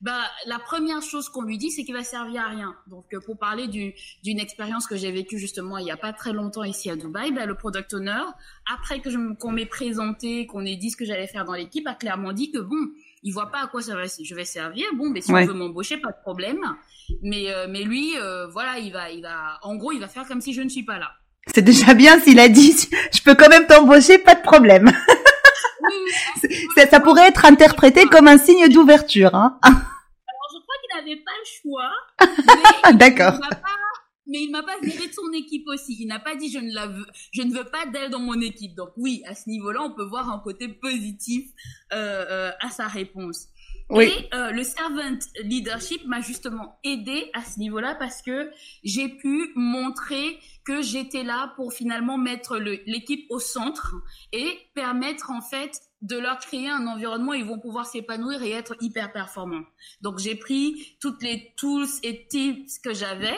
bah, 0.00 0.22
la 0.46 0.58
première 0.58 1.02
chose 1.02 1.28
qu'on 1.28 1.42
lui 1.42 1.58
dit, 1.58 1.70
c'est 1.70 1.84
qu'il 1.84 1.94
va 1.94 2.02
servir 2.02 2.42
à 2.42 2.48
rien. 2.48 2.74
Donc, 2.86 3.04
euh, 3.12 3.20
pour 3.20 3.38
parler 3.38 3.68
d'une 3.68 4.38
expérience 4.38 4.86
que 4.86 4.96
j'ai 4.96 5.12
vécue 5.12 5.38
justement 5.38 5.76
il 5.76 5.86
y 5.86 5.90
a 5.90 5.96
pas 5.96 6.12
très 6.14 6.32
longtemps 6.32 6.64
ici 6.64 6.90
à 6.90 6.96
Dubaï, 6.96 7.32
bah, 7.32 7.44
le 7.44 7.54
product 7.54 7.92
owner, 7.92 8.22
après 8.72 9.00
que 9.00 9.10
qu'on 9.34 9.52
m'ait 9.52 9.66
présenté, 9.66 10.46
qu'on 10.46 10.64
ait 10.64 10.76
dit 10.76 10.90
ce 10.90 10.96
que 10.96 11.04
j'allais 11.04 11.26
faire 11.26 11.44
dans 11.44 11.52
l'équipe, 11.52 11.86
a 11.86 11.94
clairement 11.94 12.32
dit 12.32 12.50
que 12.50 12.58
bon, 12.58 12.78
il 13.22 13.32
voit 13.32 13.50
pas 13.50 13.64
à 13.64 13.66
quoi 13.66 13.82
ça 13.82 13.94
va, 13.94 14.04
je 14.06 14.34
vais 14.34 14.44
servir. 14.44 14.86
Bon, 14.96 15.10
mais 15.10 15.20
si 15.20 15.32
on 15.32 15.44
veut 15.44 15.52
m'embaucher, 15.52 15.98
pas 15.98 16.12
de 16.12 16.20
problème. 16.22 16.60
Mais 17.22 17.52
euh, 17.52 17.66
mais 17.68 17.82
lui, 17.82 18.16
euh, 18.18 18.46
voilà, 18.48 18.78
il 18.78 18.92
va 18.92 19.10
il 19.10 19.22
va, 19.22 19.58
en 19.62 19.76
gros, 19.76 19.92
il 19.92 20.00
va 20.00 20.08
faire 20.08 20.26
comme 20.26 20.40
si 20.40 20.54
je 20.54 20.62
ne 20.62 20.68
suis 20.68 20.84
pas 20.84 20.98
là. 20.98 21.10
C'est 21.54 21.62
déjà 21.62 21.94
bien 21.94 22.20
s'il 22.20 22.38
a 22.38 22.48
dit, 22.48 22.88
je 23.12 23.20
peux 23.22 23.34
quand 23.34 23.48
même 23.48 23.66
t'embaucher, 23.66 24.18
pas 24.18 24.34
de 24.34 24.42
problème. 24.42 24.90
ça, 26.76 26.86
ça, 26.86 27.00
pourrait 27.00 27.28
être 27.28 27.44
interprété 27.44 28.06
comme 28.06 28.28
un 28.28 28.38
signe 28.38 28.68
d'ouverture. 28.68 29.34
Hein. 29.34 29.58
Alors 29.64 30.48
je 30.52 30.60
crois 30.62 30.76
qu'il 30.82 30.89
n'avait 31.00 31.16
pas 31.16 31.32
le 31.38 31.60
choix. 31.62 32.92
D'accord 32.94 33.40
mais 34.30 34.44
il 34.44 34.50
m'a 34.50 34.62
pas 34.62 34.78
viré 34.80 35.08
de 35.08 35.12
son 35.12 35.30
équipe 35.32 35.66
aussi. 35.66 35.96
Il 36.00 36.06
n'a 36.06 36.20
pas 36.20 36.36
dit 36.36 36.50
je 36.50 36.58
ne 36.58 36.72
la 36.72 36.86
veux, 36.86 37.06
je 37.32 37.42
ne 37.42 37.52
veux 37.52 37.64
pas 37.64 37.84
d'elle 37.86 38.10
dans 38.10 38.20
mon 38.20 38.40
équipe. 38.40 38.74
Donc 38.76 38.90
oui, 38.96 39.22
à 39.26 39.34
ce 39.34 39.50
niveau-là, 39.50 39.82
on 39.82 39.90
peut 39.90 40.04
voir 40.04 40.30
un 40.30 40.38
côté 40.38 40.68
positif 40.68 41.50
euh, 41.92 42.24
euh, 42.30 42.50
à 42.60 42.70
sa 42.70 42.86
réponse. 42.86 43.48
Oui. 43.90 44.04
Et 44.04 44.34
euh, 44.34 44.52
le 44.52 44.62
servant 44.62 45.18
leadership 45.42 46.06
m'a 46.06 46.20
justement 46.20 46.78
aidé 46.84 47.28
à 47.34 47.42
ce 47.42 47.58
niveau-là 47.58 47.96
parce 47.96 48.22
que 48.22 48.50
j'ai 48.84 49.08
pu 49.08 49.50
montrer 49.56 50.38
que 50.64 50.80
j'étais 50.80 51.24
là 51.24 51.52
pour 51.56 51.72
finalement 51.72 52.16
mettre 52.16 52.56
l'équipe 52.56 53.26
au 53.30 53.40
centre 53.40 53.96
et 54.32 54.58
permettre 54.74 55.32
en 55.32 55.40
fait 55.40 55.72
de 56.02 56.16
leur 56.16 56.38
créer 56.38 56.68
un 56.68 56.86
environnement 56.86 57.32
où 57.32 57.34
ils 57.34 57.44
vont 57.44 57.58
pouvoir 57.58 57.86
s'épanouir 57.86 58.42
et 58.42 58.50
être 58.50 58.74
hyper 58.80 59.12
performants. 59.12 59.64
Donc 60.00 60.18
j'ai 60.18 60.34
pris 60.34 60.96
toutes 61.00 61.22
les 61.22 61.52
tools 61.56 61.86
et 62.02 62.26
tips 62.26 62.78
que 62.78 62.94
j'avais 62.94 63.36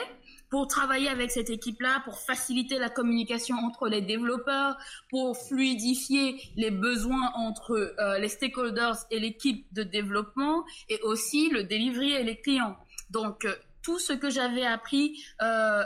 pour 0.53 0.67
travailler 0.67 1.09
avec 1.09 1.31
cette 1.31 1.49
équipe-là, 1.49 2.03
pour 2.05 2.19
faciliter 2.19 2.77
la 2.77 2.87
communication 2.87 3.55
entre 3.55 3.87
les 3.87 4.01
développeurs, 4.01 4.77
pour 5.09 5.35
fluidifier 5.35 6.39
les 6.55 6.69
besoins 6.69 7.31
entre 7.33 7.95
euh, 7.99 8.19
les 8.19 8.27
stakeholders 8.29 8.97
et 9.09 9.19
l'équipe 9.19 9.65
de 9.73 9.81
développement, 9.81 10.63
et 10.89 10.99
aussi 11.01 11.49
le 11.49 11.63
delivery 11.63 12.11
et 12.11 12.23
les 12.23 12.39
clients. 12.39 12.77
Donc, 13.09 13.45
euh, 13.45 13.55
tout 13.83 13.99
ce 13.99 14.13
que 14.13 14.29
j'avais 14.29 14.65
appris 14.65 15.23
euh, 15.41 15.83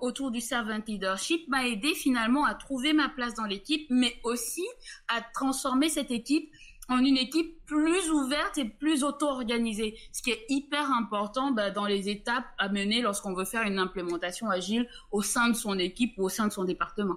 autour 0.00 0.30
du 0.30 0.40
servant 0.40 0.80
leadership 0.86 1.46
m'a 1.48 1.66
aidé 1.66 1.94
finalement 1.94 2.44
à 2.44 2.54
trouver 2.54 2.92
ma 2.92 3.08
place 3.08 3.34
dans 3.34 3.44
l'équipe, 3.44 3.86
mais 3.90 4.18
aussi 4.24 4.66
à 5.08 5.20
transformer 5.20 5.88
cette 5.88 6.10
équipe 6.10 6.50
en 6.88 6.98
une 6.98 7.16
équipe 7.16 7.64
plus 7.66 8.10
ouverte 8.10 8.58
et 8.58 8.64
plus 8.64 9.02
auto-organisée, 9.02 9.98
ce 10.12 10.22
qui 10.22 10.30
est 10.30 10.46
hyper 10.48 10.90
important 10.92 11.50
bah, 11.50 11.70
dans 11.70 11.86
les 11.86 12.08
étapes 12.08 12.46
à 12.58 12.68
mener 12.68 13.02
lorsqu'on 13.02 13.34
veut 13.34 13.44
faire 13.44 13.62
une 13.62 13.78
implémentation 13.78 14.50
agile 14.50 14.88
au 15.10 15.22
sein 15.22 15.48
de 15.48 15.54
son 15.54 15.78
équipe 15.78 16.14
ou 16.16 16.24
au 16.24 16.28
sein 16.28 16.46
de 16.46 16.52
son 16.52 16.64
département. 16.64 17.16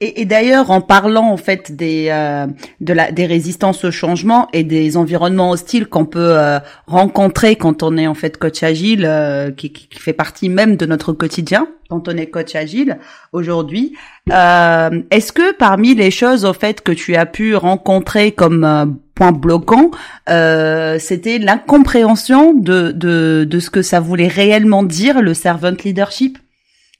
Et, 0.00 0.20
et 0.20 0.24
d'ailleurs, 0.24 0.70
en 0.70 0.80
parlant 0.80 1.30
en 1.30 1.36
fait 1.36 1.74
des 1.74 2.08
euh, 2.10 2.46
de 2.80 2.92
la 2.92 3.10
des 3.12 3.26
résistances 3.26 3.84
au 3.84 3.90
changement 3.90 4.48
et 4.52 4.62
des 4.62 4.96
environnements 4.96 5.50
hostiles 5.50 5.86
qu'on 5.86 6.04
peut 6.04 6.36
euh, 6.36 6.58
rencontrer 6.86 7.56
quand 7.56 7.82
on 7.82 7.96
est 7.96 8.06
en 8.06 8.14
fait 8.14 8.36
coach 8.36 8.62
agile, 8.62 9.04
euh, 9.06 9.50
qui, 9.50 9.72
qui, 9.72 9.98
fait 9.98 10.12
partie 10.12 10.48
même 10.48 10.76
de 10.76 10.86
notre 10.86 11.12
quotidien 11.12 11.66
quand 11.88 12.08
on 12.08 12.16
est 12.16 12.26
coach 12.26 12.54
agile 12.56 12.98
aujourd'hui, 13.32 13.94
est-ce 14.26 15.32
que 15.32 15.54
parmi 15.54 15.94
les 15.94 16.10
choses 16.10 16.44
au 16.44 16.54
fait 16.54 16.80
que 16.80 16.92
tu 16.92 17.14
as 17.14 17.26
pu 17.26 17.54
rencontrer 17.54 18.32
comme 18.32 18.98
point 19.14 19.32
bloquant, 19.32 19.90
c'était 20.26 21.38
l'incompréhension 21.38 22.54
de, 22.54 22.90
de 22.90 23.46
de 23.48 23.60
ce 23.60 23.70
que 23.70 23.82
ça 23.82 24.00
voulait 24.00 24.28
réellement 24.28 24.82
dire 24.82 25.20
le 25.20 25.34
servant 25.34 25.76
leadership? 25.84 26.38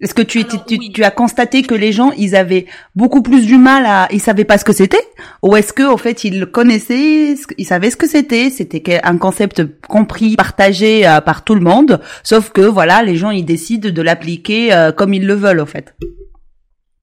Est-ce 0.04 0.12
que 0.12 0.20
tu, 0.20 0.44
tu, 0.44 1.02
as 1.02 1.10
constaté 1.10 1.62
que 1.62 1.74
les 1.74 1.90
gens, 1.90 2.12
ils 2.12 2.36
avaient 2.36 2.66
beaucoup 2.94 3.22
plus 3.22 3.46
du 3.46 3.56
mal 3.56 3.86
à, 3.86 4.06
ils 4.12 4.20
savaient 4.20 4.44
pas 4.44 4.58
ce 4.58 4.64
que 4.66 4.74
c'était, 4.74 5.00
ou 5.42 5.56
est-ce 5.56 5.72
que 5.72 5.82
au 5.82 5.96
fait 5.96 6.24
ils 6.24 6.44
connaissaient, 6.44 7.34
ils 7.56 7.64
savaient 7.64 7.90
ce 7.90 7.96
que 7.96 8.06
c'était, 8.06 8.50
c'était 8.50 9.00
un 9.02 9.16
concept 9.16 9.62
compris, 9.88 10.36
partagé 10.36 11.08
euh, 11.08 11.22
par 11.22 11.42
tout 11.42 11.54
le 11.54 11.62
monde, 11.62 12.02
sauf 12.22 12.50
que 12.50 12.60
voilà, 12.60 13.02
les 13.02 13.16
gens 13.16 13.30
ils 13.30 13.46
décident 13.46 13.88
de 13.88 14.02
l'appliquer 14.02 14.74
euh, 14.74 14.92
comme 14.92 15.14
ils 15.14 15.26
le 15.26 15.32
veulent 15.32 15.60
au 15.60 15.66
fait. 15.66 15.96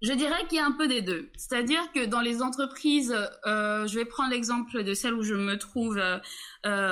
Je 0.04 0.14
dirais 0.14 0.46
qu'il 0.48 0.60
y 0.60 0.62
a 0.62 0.66
un 0.68 0.76
peu 0.78 0.88
des 0.88 1.02
deux. 1.02 1.30
C'est-à-dire 1.36 1.82
que 1.96 2.06
dans 2.06 2.22
les 2.22 2.44
entreprises, 2.44 3.16
euh, 3.48 3.88
je 3.88 3.96
vais 3.96 4.06
prendre 4.06 4.30
l'exemple 4.30 4.84
de 4.84 4.94
celle 4.94 5.16
où 5.16 5.24
je 5.24 5.34
me 5.34 5.58
trouve 5.58 6.00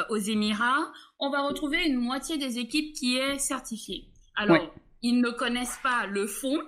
aux 0.09 0.17
Émirats, 0.17 0.91
on 1.19 1.29
va 1.29 1.43
retrouver 1.43 1.77
une 1.85 1.97
moitié 1.97 2.37
des 2.37 2.57
équipes 2.57 2.95
qui 2.95 3.17
est 3.17 3.37
certifiée. 3.37 4.05
Alors, 4.35 4.71
ils 5.01 5.19
ne 5.19 5.29
connaissent 5.29 5.79
pas 5.81 6.05
le 6.07 6.27
fond, 6.27 6.59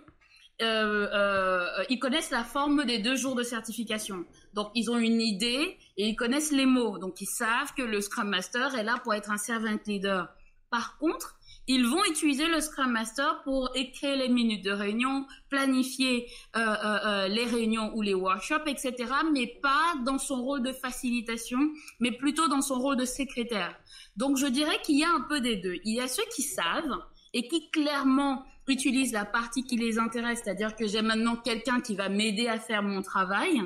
euh, 0.61 1.07
euh, 1.11 1.83
ils 1.89 1.97
connaissent 1.97 2.29
la 2.29 2.43
forme 2.43 2.85
des 2.85 2.99
deux 2.99 3.15
jours 3.15 3.35
de 3.35 3.43
certification. 3.43 4.25
Donc, 4.53 4.69
ils 4.75 4.91
ont 4.91 4.97
une 4.97 5.21
idée 5.21 5.77
et 5.97 6.07
ils 6.07 6.15
connaissent 6.15 6.51
les 6.51 6.67
mots. 6.67 6.99
Donc, 6.99 7.19
ils 7.19 7.25
savent 7.27 7.73
que 7.75 7.81
le 7.81 7.99
Scrum 7.99 8.29
Master 8.29 8.75
est 8.75 8.83
là 8.83 8.97
pour 9.03 9.13
être 9.13 9.31
un 9.31 9.37
servant 9.37 9.77
leader. 9.87 10.29
Par 10.69 10.97
contre, 10.99 11.35
ils 11.67 11.85
vont 11.85 12.03
utiliser 12.05 12.47
le 12.47 12.61
Scrum 12.61 12.91
Master 12.91 13.41
pour 13.43 13.71
écrire 13.75 14.15
les 14.17 14.29
minutes 14.29 14.63
de 14.63 14.71
réunion, 14.71 15.25
planifier 15.49 16.27
euh, 16.55 17.27
les 17.27 17.45
réunions 17.45 17.91
ou 17.95 18.01
les 18.01 18.13
workshops, 18.13 18.67
etc. 18.67 18.95
Mais 19.33 19.47
pas 19.47 19.95
dans 20.05 20.17
son 20.17 20.43
rôle 20.43 20.61
de 20.61 20.73
facilitation, 20.73 21.59
mais 21.99 22.11
plutôt 22.11 22.47
dans 22.47 22.61
son 22.61 22.79
rôle 22.79 22.97
de 22.97 23.05
secrétaire. 23.05 23.75
Donc, 24.15 24.37
je 24.37 24.47
dirais 24.47 24.79
qu'il 24.83 24.99
y 24.99 25.03
a 25.03 25.09
un 25.09 25.21
peu 25.21 25.41
des 25.41 25.55
deux. 25.55 25.77
Il 25.85 25.95
y 25.95 26.01
a 26.01 26.07
ceux 26.07 26.25
qui 26.35 26.43
savent 26.43 26.99
et 27.33 27.47
qui 27.47 27.69
clairement 27.71 28.43
utilisent 28.67 29.11
la 29.11 29.25
partie 29.25 29.63
qui 29.63 29.75
les 29.75 29.99
intéresse, 29.99 30.41
c'est-à-dire 30.43 30.75
que 30.75 30.87
j'ai 30.87 31.01
maintenant 31.01 31.35
quelqu'un 31.35 31.81
qui 31.81 31.95
va 31.95 32.09
m'aider 32.09 32.47
à 32.47 32.59
faire 32.59 32.83
mon 32.83 33.01
travail, 33.01 33.61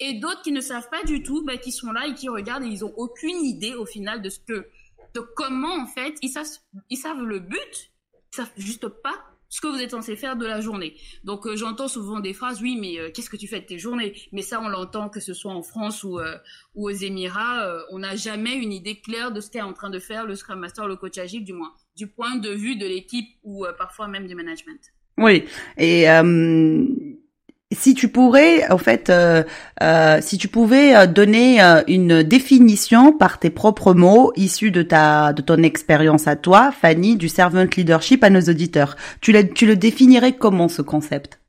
et 0.00 0.14
d'autres 0.14 0.42
qui 0.42 0.52
ne 0.52 0.60
savent 0.60 0.88
pas 0.88 1.02
du 1.04 1.22
tout, 1.22 1.44
bah, 1.44 1.56
qui 1.56 1.72
sont 1.72 1.92
là 1.92 2.06
et 2.06 2.14
qui 2.14 2.28
regardent 2.28 2.64
et 2.64 2.68
ils 2.68 2.84
ont 2.84 2.94
aucune 2.96 3.44
idée 3.44 3.74
au 3.74 3.86
final 3.86 4.22
de 4.22 4.28
ce 4.28 4.40
que, 4.40 4.68
de 5.14 5.20
comment 5.20 5.74
en 5.74 5.86
fait, 5.86 6.14
ils 6.22 6.30
savent, 6.30 6.46
ils 6.90 6.96
savent 6.96 7.22
le 7.22 7.40
but, 7.40 7.92
ils 8.32 8.36
savent 8.36 8.52
juste 8.56 8.88
pas 8.88 9.35
ce 9.48 9.60
que 9.60 9.68
vous 9.68 9.80
êtes 9.80 9.92
censé 9.92 10.16
faire 10.16 10.36
de 10.36 10.46
la 10.46 10.60
journée. 10.60 10.94
Donc 11.24 11.46
euh, 11.46 11.56
j'entends 11.56 11.88
souvent 11.88 12.20
des 12.20 12.32
phrases, 12.32 12.60
oui, 12.60 12.76
mais 12.80 12.98
euh, 12.98 13.10
qu'est-ce 13.12 13.30
que 13.30 13.36
tu 13.36 13.46
fais 13.46 13.60
de 13.60 13.66
tes 13.66 13.78
journées? 13.78 14.14
Mais 14.32 14.42
ça, 14.42 14.60
on 14.60 14.68
l'entend 14.68 15.08
que 15.08 15.20
ce 15.20 15.34
soit 15.34 15.52
en 15.52 15.62
France 15.62 16.04
ou, 16.04 16.18
euh, 16.18 16.36
ou 16.74 16.88
aux 16.88 16.94
Émirats, 16.94 17.66
on 17.90 17.98
n'a 18.00 18.16
jamais 18.16 18.54
une 18.54 18.72
idée 18.72 19.00
claire 19.00 19.32
de 19.32 19.40
ce 19.40 19.50
qu'est 19.50 19.60
en 19.60 19.72
train 19.72 19.90
de 19.90 19.98
faire 19.98 20.26
le 20.26 20.34
Scrum 20.34 20.58
Master, 20.58 20.86
le 20.86 20.96
coach 20.96 21.18
agile, 21.18 21.44
du 21.44 21.52
moins 21.52 21.72
du 21.96 22.06
point 22.06 22.36
de 22.36 22.50
vue 22.50 22.76
de 22.76 22.86
l'équipe 22.86 23.28
ou 23.42 23.64
euh, 23.64 23.72
parfois 23.72 24.06
même 24.06 24.26
du 24.26 24.34
management. 24.34 24.80
Oui, 25.18 25.44
et 25.78 26.08
euh, 26.10 26.84
si 27.72 27.94
tu 27.94 28.08
pourrais, 28.08 28.70
en 28.70 28.78
fait, 28.78 29.10
euh, 29.10 29.42
si 30.20 30.38
tu 30.38 30.48
pouvais 30.48 31.06
donner 31.08 31.60
une 31.88 32.22
définition 32.22 33.12
par 33.12 33.38
tes 33.38 33.50
propres 33.50 33.92
mots 33.92 34.32
issus 34.36 34.70
de 34.70 34.82
ta 34.82 35.32
de 35.32 35.42
ton 35.42 35.62
expérience 35.62 36.28
à 36.28 36.36
toi, 36.36 36.70
Fanny, 36.70 37.16
du 37.16 37.28
servant 37.28 37.66
leadership 37.76 38.22
à 38.22 38.30
nos 38.30 38.42
auditeurs, 38.42 38.96
tu 39.20 39.32
le, 39.32 39.48
tu 39.52 39.66
le 39.66 39.76
définirais 39.76 40.36
comment 40.36 40.68
ce 40.68 40.82
concept? 40.82 41.40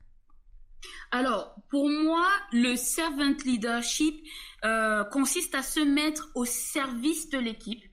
Alors, 1.12 1.54
pour 1.70 1.88
moi, 1.88 2.26
le 2.52 2.76
servant 2.76 3.34
leadership 3.44 4.16
consiste 5.12 5.54
à 5.54 5.62
se 5.62 5.80
mettre 5.80 6.30
au 6.34 6.44
service 6.44 7.30
de 7.30 7.38
l'équipe 7.38 7.84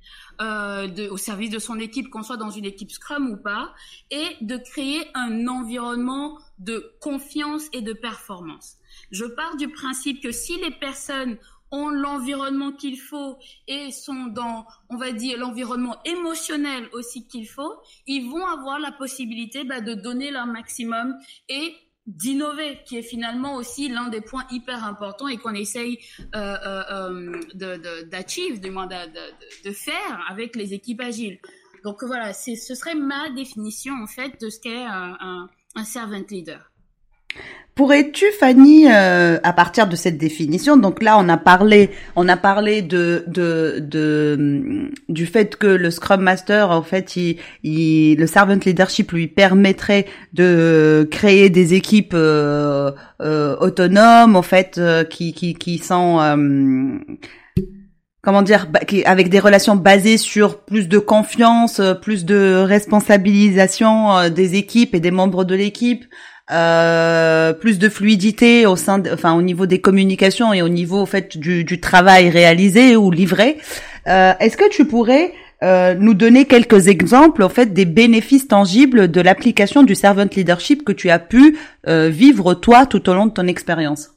euh, 0.42 0.88
de, 0.88 1.08
au 1.08 1.16
service 1.16 1.50
de 1.50 1.60
son 1.60 1.80
équipe, 1.80 2.10
qu'on 2.10 2.22
soit 2.22 2.36
dans 2.36 2.50
une 2.50 2.66
équipe 2.66 2.92
Scrum 2.92 3.30
ou 3.30 3.38
pas, 3.38 3.74
et 4.12 4.36
de 4.42 4.58
créer 4.58 5.02
un 5.14 5.48
environnement 5.48 6.38
de 6.60 6.94
confiance 7.02 7.64
et 7.74 7.82
de 7.82 7.94
performance. 7.94 8.78
Je 9.12 9.26
pars 9.26 9.58
du 9.58 9.70
principe 9.70 10.22
que 10.22 10.32
si 10.32 10.58
les 10.60 10.72
personnes 10.72 11.38
ont 11.72 11.90
l'environnement 11.90 12.72
qu'il 12.72 13.00
faut 13.00 13.38
et 13.68 13.92
sont 13.92 14.28
dans, 14.28 14.66
on 14.90 14.98
va 14.98 15.12
dire, 15.12 15.38
l'environnement 15.38 15.98
émotionnel 16.06 16.88
aussi 16.94 17.28
qu'il 17.28 17.48
faut, 17.48 17.74
ils 18.08 18.30
vont 18.30 18.46
avoir 18.46 18.80
la 18.80 18.92
possibilité 18.92 19.64
bah, 19.64 19.82
de 19.82 19.94
donner 19.94 20.32
leur 20.32 20.46
maximum 20.46 21.16
et 21.50 21.76
d'innover, 22.06 22.80
qui 22.86 22.98
est 22.98 23.04
finalement 23.04 23.56
aussi 23.56 23.90
l'un 23.90 24.10
des 24.10 24.22
points 24.22 24.46
hyper 24.52 24.84
importants 24.84 25.28
et 25.28 25.38
qu'on 25.38 25.56
essaye 25.56 25.98
euh, 26.36 26.56
euh, 26.66 27.42
euh 27.62 28.04
d'achieve, 28.06 28.60
du 28.60 28.70
moins 28.70 28.88
de, 28.88 29.72
faire 29.72 30.26
avec 30.30 30.56
les 30.56 30.74
équipes 30.74 31.02
agiles. 31.02 31.40
Donc 31.84 32.04
voilà, 32.04 32.34
ce 32.34 32.56
serait 32.56 32.96
ma 32.96 33.30
définition 33.32 33.94
en 34.02 34.08
fait 34.08 34.40
de 34.40 34.50
ce 34.50 34.60
qu'est 34.60 34.86
un, 34.86 35.50
un 35.76 35.84
servant 35.84 36.24
leader. 36.30 36.72
Pourrais-tu, 37.76 38.24
Fanny, 38.40 38.88
euh, 38.90 39.38
à 39.44 39.52
partir 39.52 39.88
de 39.88 39.98
cette 39.98 40.18
définition, 40.18 40.78
donc 40.78 41.04
là 41.04 41.18
on 41.20 41.28
a 41.28 41.36
parlé, 41.36 41.90
on 42.16 42.30
a 42.30 42.38
parlé 42.38 42.82
de, 42.82 43.26
de, 43.28 43.80
de 43.82 44.92
du 45.10 45.26
fait 45.26 45.58
que 45.58 45.68
le 45.68 45.92
Scrum 45.92 46.22
Master, 46.22 46.72
en 46.72 46.84
fait, 46.84 47.18
il, 47.18 47.38
il, 47.64 48.16
le 48.18 48.28
servant 48.28 48.58
leadership 48.66 49.12
lui 49.12 49.28
permettrait 49.28 50.06
de 50.32 51.06
créer 51.12 51.50
des 51.50 51.74
équipes 51.74 52.14
euh, 52.14 52.94
euh, 53.22 53.58
autonomes, 53.60 54.38
en 54.38 54.42
fait, 54.42 54.80
qui, 55.10 55.34
qui, 55.34 55.54
qui 55.54 55.78
sont 55.80 56.22
comment 58.26 58.42
dire, 58.42 58.68
avec 59.06 59.30
des 59.30 59.40
relations 59.40 59.76
basées 59.76 60.18
sur 60.18 60.60
plus 60.60 60.90
de 60.90 60.98
confiance, 60.98 61.80
plus 62.02 62.26
de 62.26 62.64
responsabilisation 62.66 64.30
des 64.30 64.56
équipes 64.56 64.96
et 64.96 65.00
des 65.00 65.12
membres 65.12 65.46
de 65.46 65.56
l'équipe, 65.56 66.06
euh, 66.52 67.54
plus 67.54 67.80
de 67.80 67.90
fluidité 67.90 68.68
au 68.68 68.76
sein, 68.76 69.02
enfin 69.12 69.34
au 69.34 69.42
niveau 69.42 69.66
des 69.66 69.80
communications 69.80 70.54
et 70.54 70.62
au 70.62 70.70
niveau 70.70 71.02
au 71.02 71.06
fait 71.06 71.38
du, 71.38 71.64
du 71.64 71.80
travail 71.80 72.30
réalisé 72.30 72.96
ou 72.96 73.10
livré. 73.10 73.58
Euh, 74.08 74.34
Est-ce 74.40 74.56
que 74.56 74.70
tu 74.70 74.86
pourrais 74.86 75.34
euh, 75.64 75.96
nous 75.96 76.14
donner 76.14 76.46
quelques 76.46 76.88
exemples 76.88 77.42
en 77.42 77.50
fait 77.50 77.74
des 77.74 77.86
bénéfices 77.86 78.48
tangibles 78.48 79.10
de 79.10 79.22
l'application 79.22 79.82
du 79.82 79.96
servant 79.96 80.28
leadership 80.36 80.86
que 80.86 80.92
tu 80.92 81.10
as 81.10 81.20
pu 81.20 81.58
euh, 81.88 82.10
vivre 82.10 82.54
toi 82.54 82.86
tout 82.86 83.10
au 83.10 83.14
long 83.14 83.26
de 83.26 83.32
ton 83.32 83.48
expérience? 83.48 84.15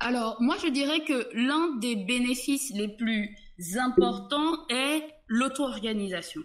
Alors 0.00 0.40
moi 0.40 0.56
je 0.62 0.68
dirais 0.68 1.04
que 1.04 1.28
l'un 1.34 1.76
des 1.76 1.94
bénéfices 1.94 2.72
les 2.74 2.88
plus 2.88 3.36
importants 3.76 4.66
est 4.68 5.02
l'auto-organisation. 5.28 6.42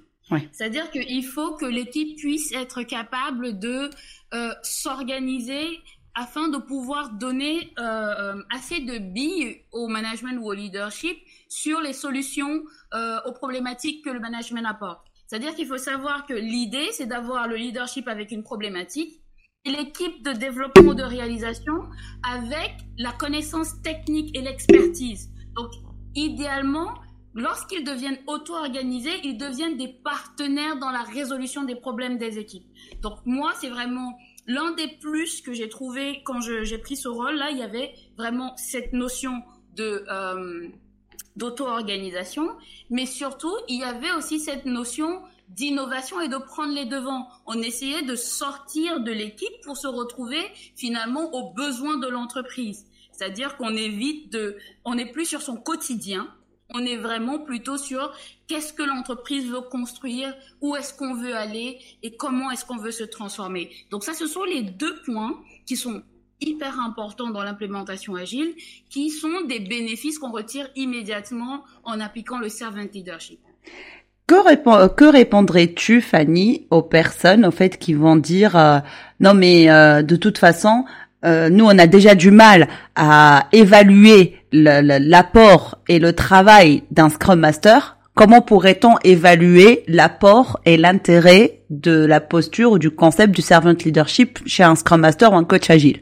C'est-à-dire 0.51 0.89
qu'il 0.91 1.23
faut 1.23 1.55
que 1.55 1.65
l'équipe 1.65 2.17
puisse 2.17 2.51
être 2.51 2.81
capable 2.81 3.59
de 3.59 3.89
euh, 4.33 4.53
s'organiser 4.63 5.79
afin 6.15 6.47
de 6.47 6.57
pouvoir 6.57 7.11
donner 7.11 7.73
euh, 7.77 7.83
euh, 7.83 8.43
assez 8.49 8.79
de 8.79 8.97
billes 8.97 9.61
au 9.71 9.87
management 9.87 10.37
ou 10.39 10.47
au 10.47 10.53
leadership 10.53 11.17
sur 11.49 11.79
les 11.81 11.93
solutions 11.93 12.63
aux 13.25 13.33
problématiques 13.33 14.05
que 14.05 14.09
le 14.09 14.19
management 14.19 14.65
apporte. 14.65 15.05
C'est-à-dire 15.27 15.53
qu'il 15.53 15.67
faut 15.67 15.77
savoir 15.77 16.25
que 16.25 16.33
l'idée, 16.33 16.87
c'est 16.91 17.07
d'avoir 17.07 17.47
le 17.47 17.57
leadership 17.57 18.07
avec 18.07 18.31
une 18.31 18.43
problématique 18.43 19.19
l'équipe 19.65 20.23
de 20.23 20.31
développement 20.31 20.93
de 20.93 21.03
réalisation 21.03 21.83
avec 22.23 22.75
la 22.97 23.11
connaissance 23.11 23.81
technique 23.81 24.35
et 24.37 24.41
l'expertise. 24.41 25.31
Donc, 25.55 25.71
idéalement, 26.15 26.93
lorsqu'ils 27.35 27.83
deviennent 27.83 28.19
auto-organisés, 28.27 29.19
ils 29.23 29.37
deviennent 29.37 29.77
des 29.77 29.89
partenaires 29.89 30.77
dans 30.77 30.89
la 30.89 31.03
résolution 31.03 31.63
des 31.63 31.75
problèmes 31.75 32.17
des 32.17 32.39
équipes. 32.39 32.65
Donc 33.01 33.19
moi, 33.25 33.53
c'est 33.59 33.69
vraiment 33.69 34.17
l'un 34.47 34.71
des 34.71 34.87
plus 34.87 35.41
que 35.41 35.53
j'ai 35.53 35.69
trouvé 35.69 36.21
quand 36.23 36.39
j'ai 36.41 36.77
pris 36.77 36.95
ce 36.95 37.07
rôle-là. 37.07 37.51
Il 37.51 37.57
y 37.57 37.63
avait 37.63 37.93
vraiment 38.17 38.55
cette 38.57 38.93
notion 38.93 39.43
de 39.75 40.05
euh, 40.09 40.67
d'auto-organisation, 41.35 42.55
mais 42.89 43.05
surtout, 43.05 43.53
il 43.67 43.79
y 43.79 43.83
avait 43.83 44.11
aussi 44.13 44.39
cette 44.39 44.65
notion 44.65 45.21
d'innovation 45.49 46.19
et 46.21 46.27
de 46.27 46.37
prendre 46.37 46.73
les 46.73 46.85
devants. 46.85 47.27
On 47.45 47.61
essayait 47.61 48.01
de 48.03 48.15
sortir 48.15 49.01
de 49.01 49.11
l'équipe 49.11 49.61
pour 49.63 49.77
se 49.77 49.87
retrouver 49.87 50.41
finalement 50.75 51.33
aux 51.33 51.53
besoins 51.53 51.97
de 51.97 52.07
l'entreprise. 52.07 52.85
C'est-à-dire 53.11 53.55
qu'on 53.57 53.75
évite 53.75 54.31
de, 54.31 54.57
on 54.83 54.95
n'est 54.95 55.11
plus 55.11 55.25
sur 55.25 55.41
son 55.41 55.55
quotidien, 55.55 56.27
on 56.73 56.79
est 56.79 56.97
vraiment 56.97 57.39
plutôt 57.39 57.77
sur 57.77 58.11
qu'est-ce 58.47 58.73
que 58.73 58.83
l'entreprise 58.83 59.47
veut 59.49 59.61
construire, 59.61 60.35
où 60.61 60.75
est-ce 60.75 60.93
qu'on 60.93 61.13
veut 61.13 61.35
aller 61.35 61.79
et 62.03 62.17
comment 62.17 62.51
est-ce 62.51 62.65
qu'on 62.65 62.77
veut 62.77 62.91
se 62.91 63.03
transformer. 63.03 63.71
Donc 63.91 64.03
ça, 64.03 64.13
ce 64.13 64.27
sont 64.27 64.43
les 64.43 64.63
deux 64.63 65.01
points 65.03 65.41
qui 65.65 65.77
sont 65.77 66.03
hyper 66.41 66.79
importants 66.79 67.29
dans 67.29 67.43
l'implémentation 67.43 68.15
agile, 68.15 68.55
qui 68.89 69.09
sont 69.09 69.41
des 69.41 69.59
bénéfices 69.59 70.19
qu'on 70.19 70.31
retire 70.31 70.69
immédiatement 70.75 71.63
en 71.83 71.99
appliquant 71.99 72.39
le 72.39 72.49
servant 72.49 72.85
leadership. 72.93 73.39
Que, 74.27 75.11
répondrais-tu, 75.11 76.01
Fanny, 76.01 76.67
aux 76.71 76.81
personnes, 76.81 77.45
au 77.45 77.51
fait, 77.51 77.77
qui 77.77 77.93
vont 77.93 78.15
dire 78.15 78.55
euh, 78.55 78.79
non 79.19 79.35
mais 79.35 79.69
euh, 79.69 80.01
de 80.01 80.15
toute 80.15 80.39
façon, 80.39 80.85
euh, 81.25 81.49
nous, 81.49 81.65
on 81.65 81.77
a 81.77 81.87
déjà 81.87 82.15
du 82.15 82.31
mal 82.31 82.67
à 82.95 83.47
évaluer 83.51 84.35
l'apport 84.51 85.79
et 85.87 85.99
le 85.99 86.13
travail 86.13 86.83
d'un 86.91 87.09
Scrum 87.09 87.39
Master. 87.39 87.97
Comment 88.15 88.41
pourrait-on 88.41 88.97
évaluer 89.03 89.83
l'apport 89.87 90.59
et 90.65 90.77
l'intérêt 90.77 91.63
de 91.69 92.05
la 92.05 92.21
posture 92.21 92.71
ou 92.71 92.79
du 92.79 92.91
concept 92.91 93.35
du 93.35 93.41
servant 93.41 93.73
leadership 93.73 94.39
chez 94.45 94.63
un 94.63 94.75
Scrum 94.75 95.01
Master 95.01 95.33
ou 95.33 95.35
un 95.35 95.43
coach 95.43 95.69
agile? 95.69 96.01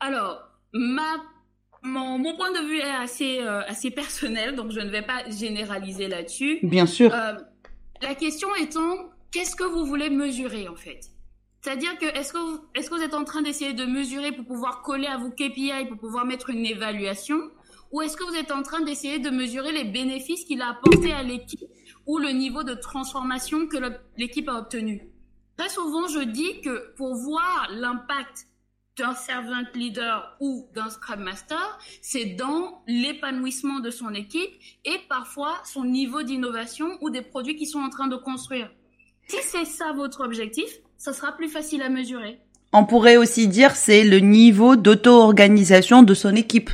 Alors, 0.00 0.38
ma, 0.72 1.02
mon, 1.82 2.36
point 2.36 2.50
de 2.52 2.66
vue 2.66 2.78
est 2.78 2.90
assez, 2.90 3.40
euh, 3.40 3.62
assez 3.66 3.90
personnel, 3.90 4.54
donc 4.54 4.70
je 4.72 4.80
ne 4.80 4.90
vais 4.90 5.02
pas 5.02 5.28
généraliser 5.30 6.08
là-dessus. 6.08 6.58
Bien 6.62 6.86
sûr. 6.86 7.14
Euh, 7.14 7.34
la 8.02 8.14
question 8.14 8.48
étant, 8.56 9.10
qu'est-ce 9.30 9.56
que 9.56 9.64
vous 9.64 9.84
voulez 9.84 10.10
mesurer 10.10 10.68
en 10.68 10.76
fait? 10.76 11.00
C'est-à-dire 11.60 11.98
que 11.98 12.06
est-ce 12.06 12.32
que 12.32 12.38
vous, 12.38 12.60
est-ce 12.74 12.88
que 12.88 12.94
vous 12.94 13.02
êtes 13.02 13.14
en 13.14 13.24
train 13.24 13.42
d'essayer 13.42 13.72
de 13.72 13.84
mesurer 13.84 14.32
pour 14.32 14.44
pouvoir 14.44 14.82
coller 14.82 15.06
à 15.06 15.18
vos 15.18 15.30
KPI 15.30 15.86
pour 15.88 15.98
pouvoir 15.98 16.24
mettre 16.24 16.50
une 16.50 16.64
évaluation? 16.64 17.38
Ou 17.90 18.02
est-ce 18.02 18.16
que 18.16 18.24
vous 18.24 18.34
êtes 18.34 18.52
en 18.52 18.62
train 18.62 18.80
d'essayer 18.82 19.18
de 19.18 19.30
mesurer 19.30 19.72
les 19.72 19.84
bénéfices 19.84 20.44
qu'il 20.44 20.60
a 20.60 20.70
apportés 20.70 21.12
à 21.12 21.22
l'équipe 21.22 21.68
ou 22.06 22.18
le 22.18 22.30
niveau 22.30 22.62
de 22.62 22.74
transformation 22.74 23.66
que 23.66 23.78
l'équipe 24.16 24.48
a 24.48 24.58
obtenu? 24.58 25.08
Très 25.56 25.68
souvent, 25.68 26.06
je 26.06 26.20
dis 26.20 26.60
que 26.60 26.94
pour 26.96 27.14
voir 27.16 27.68
l'impact 27.70 28.46
d'un 28.98 29.14
servant 29.14 29.62
leader 29.74 30.36
ou 30.40 30.66
d'un 30.74 30.90
scrum 30.90 31.20
master, 31.20 31.78
c'est 32.02 32.36
dans 32.36 32.82
l'épanouissement 32.86 33.80
de 33.80 33.90
son 33.90 34.12
équipe 34.12 34.50
et 34.84 34.98
parfois 35.08 35.54
son 35.64 35.84
niveau 35.84 36.22
d'innovation 36.22 36.98
ou 37.00 37.10
des 37.10 37.22
produits 37.22 37.56
qu'ils 37.56 37.68
sont 37.68 37.80
en 37.80 37.90
train 37.90 38.08
de 38.08 38.16
construire. 38.16 38.70
Si 39.28 39.36
c'est 39.42 39.64
ça 39.64 39.92
votre 39.94 40.24
objectif, 40.24 40.68
ça 40.96 41.12
sera 41.12 41.32
plus 41.32 41.48
facile 41.48 41.82
à 41.82 41.88
mesurer. 41.88 42.40
On 42.72 42.84
pourrait 42.84 43.16
aussi 43.16 43.46
dire 43.46 43.76
c'est 43.76 44.04
le 44.04 44.18
niveau 44.18 44.76
d'auto-organisation 44.76 46.02
de 46.02 46.14
son 46.14 46.34
équipe. 46.34 46.70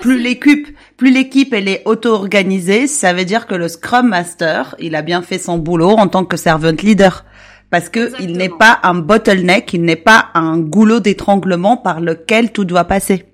Plus 0.00 0.20
l'équipe, 0.20 0.68
plus 0.96 1.10
l'équipe 1.10 1.52
elle 1.52 1.68
est 1.68 1.82
auto-organisée, 1.86 2.86
ça 2.86 3.12
veut 3.12 3.24
dire 3.24 3.46
que 3.46 3.54
le 3.54 3.68
Scrum 3.68 4.08
Master, 4.08 4.76
il 4.78 4.94
a 4.94 5.02
bien 5.02 5.22
fait 5.22 5.38
son 5.38 5.58
boulot 5.58 5.90
en 5.90 6.08
tant 6.08 6.24
que 6.24 6.36
servant 6.36 6.76
leader. 6.82 7.24
Parce 7.70 7.88
que 7.88 8.20
il 8.22 8.32
n'est 8.32 8.48
pas 8.48 8.80
un 8.82 8.94
bottleneck, 8.94 9.72
il 9.74 9.82
n'est 9.82 9.96
pas 9.96 10.30
un 10.34 10.58
goulot 10.58 11.00
d'étranglement 11.00 11.76
par 11.76 12.00
lequel 12.00 12.52
tout 12.52 12.64
doit 12.64 12.84
passer. 12.84 13.26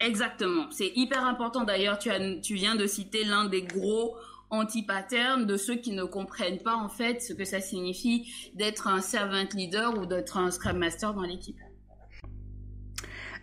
Exactement. 0.00 0.66
C'est 0.70 0.92
hyper 0.94 1.24
important. 1.24 1.64
D'ailleurs, 1.64 1.98
tu, 1.98 2.10
tu 2.42 2.54
viens 2.54 2.74
de 2.74 2.86
citer 2.86 3.24
l'un 3.24 3.46
des 3.46 3.62
gros 3.62 4.16
anti-pattern 4.50 5.46
de 5.46 5.56
ceux 5.56 5.76
qui 5.76 5.92
ne 5.92 6.04
comprennent 6.04 6.62
pas 6.62 6.76
en 6.76 6.88
fait 6.88 7.22
ce 7.22 7.32
que 7.32 7.44
ça 7.44 7.60
signifie 7.60 8.30
d'être 8.54 8.86
un 8.86 9.00
servant 9.00 9.44
leader 9.54 9.98
ou 9.98 10.06
d'être 10.06 10.36
un 10.36 10.50
scrum 10.50 10.78
master 10.78 11.14
dans 11.14 11.22
l'équipe. 11.22 11.58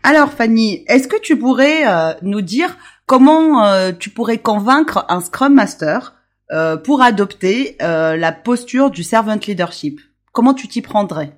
Alors 0.03 0.31
Fanny, 0.31 0.83
est-ce 0.87 1.07
que 1.07 1.19
tu 1.19 1.37
pourrais 1.37 1.87
euh, 1.87 2.13
nous 2.21 2.41
dire 2.41 2.75
comment 3.05 3.65
euh, 3.65 3.91
tu 3.91 4.09
pourrais 4.09 4.39
convaincre 4.39 5.05
un 5.09 5.21
scrum 5.21 5.53
master 5.53 6.15
euh, 6.51 6.75
pour 6.75 7.01
adopter 7.01 7.77
la 7.79 8.31
posture 8.31 8.89
du 8.89 9.03
servant 9.03 9.39
leadership? 9.47 9.99
Comment 10.31 10.53
tu 10.53 10.67
t'y 10.67 10.81
prendrais? 10.81 11.37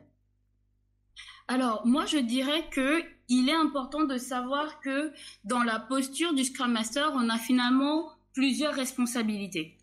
Alors, 1.48 1.86
moi, 1.86 2.06
je 2.06 2.18
dirais 2.18 2.68
que 2.72 3.04
il 3.30 3.50
est 3.50 3.56
important 3.56 4.04
de 4.04 4.18
savoir 4.18 4.80
que 4.82 5.12
dans 5.44 5.64
la 5.64 5.80
posture 5.80 6.34
du 6.34 6.44
Scrum 6.44 6.72
Master, 6.72 7.12
on 7.16 7.30
a 7.30 7.38
finalement 7.38 8.12
plusieurs 8.34 8.74
responsabilités. 8.74 9.78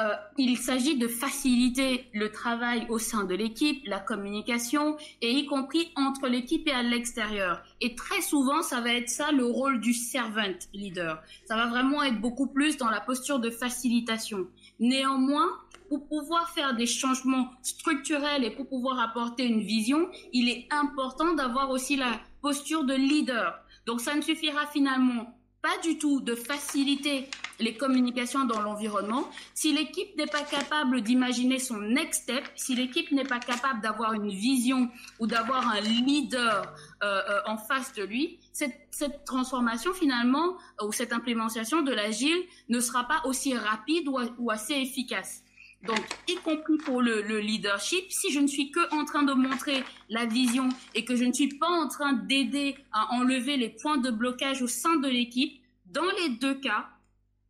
Euh, 0.00 0.14
il 0.36 0.56
s'agit 0.58 0.96
de 0.96 1.08
faciliter 1.08 2.08
le 2.14 2.30
travail 2.30 2.86
au 2.88 2.98
sein 2.98 3.24
de 3.24 3.34
l'équipe, 3.34 3.82
la 3.84 3.98
communication, 3.98 4.96
et 5.22 5.32
y 5.32 5.46
compris 5.46 5.90
entre 5.96 6.28
l'équipe 6.28 6.68
et 6.68 6.72
à 6.72 6.84
l'extérieur. 6.84 7.64
Et 7.80 7.96
très 7.96 8.20
souvent, 8.20 8.62
ça 8.62 8.80
va 8.80 8.92
être 8.92 9.08
ça 9.08 9.32
le 9.32 9.44
rôle 9.44 9.80
du 9.80 9.92
servant 9.94 10.54
leader. 10.72 11.20
Ça 11.46 11.56
va 11.56 11.66
vraiment 11.66 12.04
être 12.04 12.20
beaucoup 12.20 12.46
plus 12.46 12.76
dans 12.76 12.90
la 12.90 13.00
posture 13.00 13.40
de 13.40 13.50
facilitation. 13.50 14.46
Néanmoins, 14.78 15.48
pour 15.88 16.06
pouvoir 16.08 16.50
faire 16.50 16.74
des 16.76 16.86
changements 16.86 17.50
structurels 17.62 18.44
et 18.44 18.50
pour 18.50 18.68
pouvoir 18.68 19.00
apporter 19.00 19.44
une 19.46 19.60
vision, 19.60 20.08
il 20.32 20.48
est 20.48 20.66
important 20.70 21.34
d'avoir 21.34 21.70
aussi 21.70 21.96
la 21.96 22.20
posture 22.42 22.84
de 22.84 22.94
leader. 22.94 23.58
Donc 23.86 24.00
ça 24.00 24.14
ne 24.14 24.20
suffira 24.20 24.66
finalement 24.66 25.34
pas 25.62 25.76
du 25.82 25.98
tout 25.98 26.20
de 26.20 26.34
faciliter 26.34 27.28
les 27.60 27.76
communications 27.76 28.44
dans 28.44 28.60
l'environnement, 28.60 29.28
si 29.54 29.72
l'équipe 29.72 30.16
n'est 30.16 30.26
pas 30.26 30.42
capable 30.42 31.00
d'imaginer 31.00 31.58
son 31.58 31.78
next 31.78 32.22
step, 32.22 32.44
si 32.54 32.76
l'équipe 32.76 33.10
n'est 33.10 33.24
pas 33.24 33.40
capable 33.40 33.80
d'avoir 33.80 34.12
une 34.12 34.28
vision 34.28 34.88
ou 35.18 35.26
d'avoir 35.26 35.68
un 35.68 35.80
leader 35.80 36.72
euh, 37.02 37.20
euh, 37.28 37.40
en 37.46 37.56
face 37.56 37.92
de 37.94 38.04
lui, 38.04 38.38
cette, 38.52 38.78
cette 38.92 39.24
transformation 39.24 39.92
finalement 39.92 40.56
ou 40.84 40.92
cette 40.92 41.12
implémentation 41.12 41.82
de 41.82 41.92
l'agile 41.92 42.44
ne 42.68 42.78
sera 42.78 43.08
pas 43.08 43.22
aussi 43.24 43.56
rapide 43.56 44.06
ou, 44.06 44.18
ou 44.38 44.50
assez 44.50 44.74
efficace. 44.74 45.42
Donc, 45.82 46.00
y 46.26 46.34
compris 46.36 46.76
pour 46.78 47.00
le, 47.00 47.22
le, 47.22 47.38
leadership, 47.38 48.10
si 48.10 48.32
je 48.32 48.40
ne 48.40 48.48
suis 48.48 48.72
que 48.72 48.92
en 48.92 49.04
train 49.04 49.22
de 49.22 49.32
montrer 49.32 49.84
la 50.08 50.26
vision 50.26 50.68
et 50.94 51.04
que 51.04 51.14
je 51.14 51.24
ne 51.24 51.32
suis 51.32 51.48
pas 51.48 51.68
en 51.68 51.86
train 51.86 52.14
d'aider 52.14 52.76
à 52.92 53.14
enlever 53.14 53.56
les 53.56 53.68
points 53.68 53.98
de 53.98 54.10
blocage 54.10 54.60
au 54.60 54.66
sein 54.66 54.96
de 54.96 55.08
l'équipe, 55.08 55.62
dans 55.86 56.10
les 56.20 56.30
deux 56.30 56.54
cas, 56.54 56.88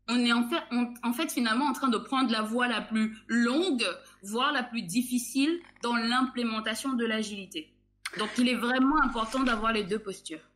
on 0.08 0.18
est 0.18 0.32
en 0.32 0.48
fait, 0.48 0.62
en 1.02 1.12
fait 1.12 1.30
finalement 1.30 1.66
en 1.66 1.72
train 1.72 1.88
de 1.88 1.98
prendre 1.98 2.30
la 2.30 2.42
voie 2.42 2.68
la 2.68 2.80
plus 2.80 3.16
longue, 3.28 3.84
voire 4.22 4.52
la 4.52 4.62
plus 4.62 4.82
difficile 4.82 5.60
dans 5.82 5.96
l'implémentation 5.96 6.94
de 6.94 7.04
l'agilité. 7.04 7.72
Donc, 8.18 8.30
il 8.38 8.48
est 8.48 8.54
vraiment 8.54 9.00
important 9.02 9.42
d'avoir 9.42 9.72
les 9.72 9.84
deux 9.84 9.98
postures. 9.98 10.47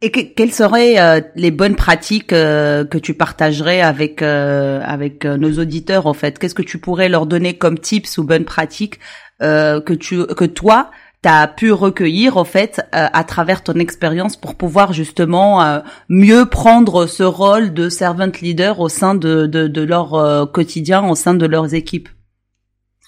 Et 0.00 0.12
quelles 0.12 0.52
seraient 0.52 0.98
euh, 0.98 1.20
les 1.34 1.50
bonnes 1.50 1.74
pratiques 1.74 2.32
euh, 2.32 2.84
que 2.84 2.98
tu 2.98 3.14
partagerais 3.14 3.80
avec 3.80 4.22
euh, 4.22 4.80
avec 4.84 5.24
nos 5.24 5.58
auditeurs 5.58 6.06
en 6.06 6.14
fait? 6.14 6.38
Qu'est-ce 6.38 6.54
que 6.54 6.62
tu 6.62 6.78
pourrais 6.78 7.08
leur 7.08 7.26
donner 7.26 7.58
comme 7.58 7.78
tips 7.78 8.18
ou 8.18 8.24
bonnes 8.24 8.44
pratiques 8.44 9.00
que 9.40 9.94
tu 9.94 10.24
que 10.26 10.44
toi 10.44 10.90
tu 11.22 11.28
as 11.28 11.48
pu 11.48 11.72
recueillir 11.72 12.36
en 12.36 12.44
fait 12.44 12.80
à 12.92 13.24
travers 13.24 13.64
ton 13.64 13.74
expérience 13.74 14.36
pour 14.36 14.56
pouvoir 14.56 14.92
justement 14.92 15.82
mieux 16.08 16.46
prendre 16.46 17.06
ce 17.06 17.24
rôle 17.24 17.74
de 17.74 17.88
servant 17.88 18.30
leader 18.40 18.78
au 18.78 18.88
sein 18.88 19.14
de 19.16 19.46
de, 19.46 19.66
de 19.66 19.82
leur 19.82 20.50
quotidien, 20.52 21.08
au 21.08 21.16
sein 21.16 21.34
de 21.34 21.46
leurs 21.46 21.74
équipes? 21.74 22.08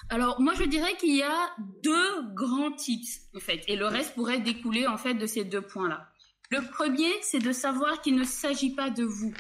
Alors 0.09 0.41
moi 0.41 0.55
je 0.59 0.65
dirais 0.65 0.95
qu'il 0.99 1.17
y 1.17 1.23
a 1.23 1.51
deux 1.85 2.35
grands 2.35 2.73
tips 2.73 3.21
en 3.37 3.41
fait. 3.41 3.63
Et 3.69 3.77
le 3.77 3.87
reste 3.87 4.15
pourrait 4.15 4.41
découler 4.41 4.89
en 4.89 4.97
fait 4.97 5.15
de 5.15 5.27
ces 5.27 5.45
deux 5.45 5.63
points 5.63 5.89
là. 5.89 6.10
Le 6.51 6.63
premier, 6.69 7.13
c'est 7.23 7.39
de 7.39 7.53
savoir 7.53 8.03
qu'il 8.03 8.17
ne 8.17 8.25
s'agit 8.25 8.75
pas 8.75 8.91
de 8.91 9.05
vous. 9.05 9.33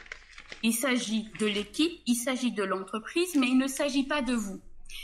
Il 0.62 0.73
s'agit 0.73 1.29
de 1.40 1.46
l'équipe, 1.46 1.92
il 2.07 2.14
s'agit 2.14 2.53
de 2.53 2.62
l'entreprise, 2.62 3.35
mais 3.35 3.49
il 3.49 3.59
ne 3.59 3.66
s'agit 3.66 4.05
pas 4.05 4.23
de 4.23 4.33
vous. 4.33 4.61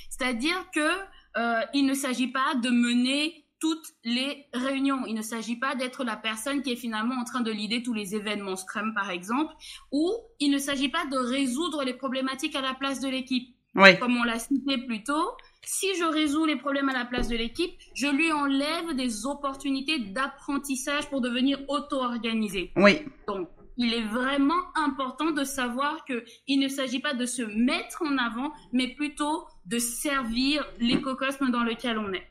C'est-à-dire 0.08 0.70
que 0.72 0.88
euh, 1.36 1.60
il 1.74 1.84
ne 1.84 1.94
s'agit 1.94 2.28
pas 2.28 2.54
de 2.54 2.70
mener 2.70 3.44
toutes 3.58 3.88
les 4.04 4.46
réunions. 4.54 5.04
Il 5.06 5.14
ne 5.14 5.22
s'agit 5.22 5.56
pas 5.56 5.74
d'être 5.74 6.04
la 6.04 6.16
personne 6.16 6.62
qui 6.62 6.70
est 6.70 6.76
finalement 6.76 7.16
en 7.16 7.24
train 7.24 7.40
de 7.40 7.50
lider 7.50 7.82
tous 7.82 7.94
les 7.94 8.14
événements 8.14 8.54
Scrum, 8.54 8.94
par 8.94 9.10
exemple, 9.10 9.52
ou 9.90 10.12
il 10.38 10.52
ne 10.52 10.58
s'agit 10.58 10.88
pas 10.88 11.06
de 11.06 11.16
résoudre 11.16 11.82
les 11.82 11.94
problématiques 11.94 12.54
à 12.54 12.60
la 12.60 12.74
place 12.74 13.00
de 13.00 13.08
l'équipe. 13.08 13.55
Oui. 13.76 13.98
Comme 13.98 14.16
on 14.16 14.24
l'a 14.24 14.38
cité 14.38 14.78
plus 14.78 15.04
tôt, 15.04 15.36
si 15.62 15.94
je 15.96 16.04
résous 16.04 16.46
les 16.46 16.56
problèmes 16.56 16.88
à 16.88 16.94
la 16.94 17.04
place 17.04 17.28
de 17.28 17.36
l'équipe, 17.36 17.72
je 17.94 18.06
lui 18.06 18.32
enlève 18.32 18.94
des 18.94 19.26
opportunités 19.26 19.98
d'apprentissage 19.98 21.08
pour 21.10 21.20
devenir 21.20 21.58
auto-organisé. 21.68 22.72
Oui. 22.76 23.00
Donc, 23.28 23.48
il 23.76 23.92
est 23.92 24.04
vraiment 24.04 24.62
important 24.74 25.30
de 25.32 25.44
savoir 25.44 26.04
que 26.06 26.24
il 26.46 26.58
ne 26.58 26.68
s'agit 26.68 27.00
pas 27.00 27.12
de 27.12 27.26
se 27.26 27.42
mettre 27.42 28.02
en 28.02 28.16
avant, 28.16 28.50
mais 28.72 28.88
plutôt 28.88 29.44
de 29.66 29.78
servir 29.78 30.64
l'écosystème 30.78 31.50
dans 31.50 31.62
lequel 31.62 31.98
on 31.98 32.12
est. 32.12 32.26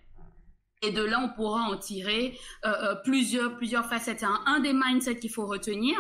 Et 0.81 0.91
de 0.91 1.03
là, 1.03 1.19
on 1.23 1.35
pourra 1.35 1.61
en 1.61 1.77
tirer 1.77 2.37
euh, 2.65 2.69
euh, 2.69 2.95
plusieurs, 3.03 3.55
plusieurs 3.57 3.85
facettes. 3.85 4.19
C'est 4.19 4.25
un, 4.25 4.41
un 4.45 4.59
des 4.59 4.73
mindsets 4.73 5.19
qu'il 5.19 5.31
faut 5.31 5.45
retenir. 5.45 5.95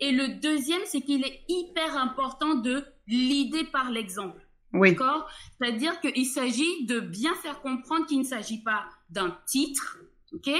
Et 0.00 0.12
le 0.12 0.40
deuxième, 0.40 0.80
c'est 0.84 1.00
qu'il 1.00 1.24
est 1.24 1.44
hyper 1.48 1.96
important 1.96 2.54
de 2.54 2.84
l'idée 3.06 3.64
par 3.64 3.90
l'exemple. 3.90 4.41
Oui. 4.72 4.92
D'accord? 4.92 5.28
C'est-à-dire 5.58 6.00
qu'il 6.00 6.26
s'agit 6.26 6.86
de 6.86 7.00
bien 7.00 7.34
faire 7.34 7.60
comprendre 7.60 8.06
qu'il 8.06 8.18
ne 8.18 8.24
s'agit 8.24 8.62
pas 8.62 8.84
d'un 9.10 9.36
titre, 9.46 9.98
ok? 10.32 10.50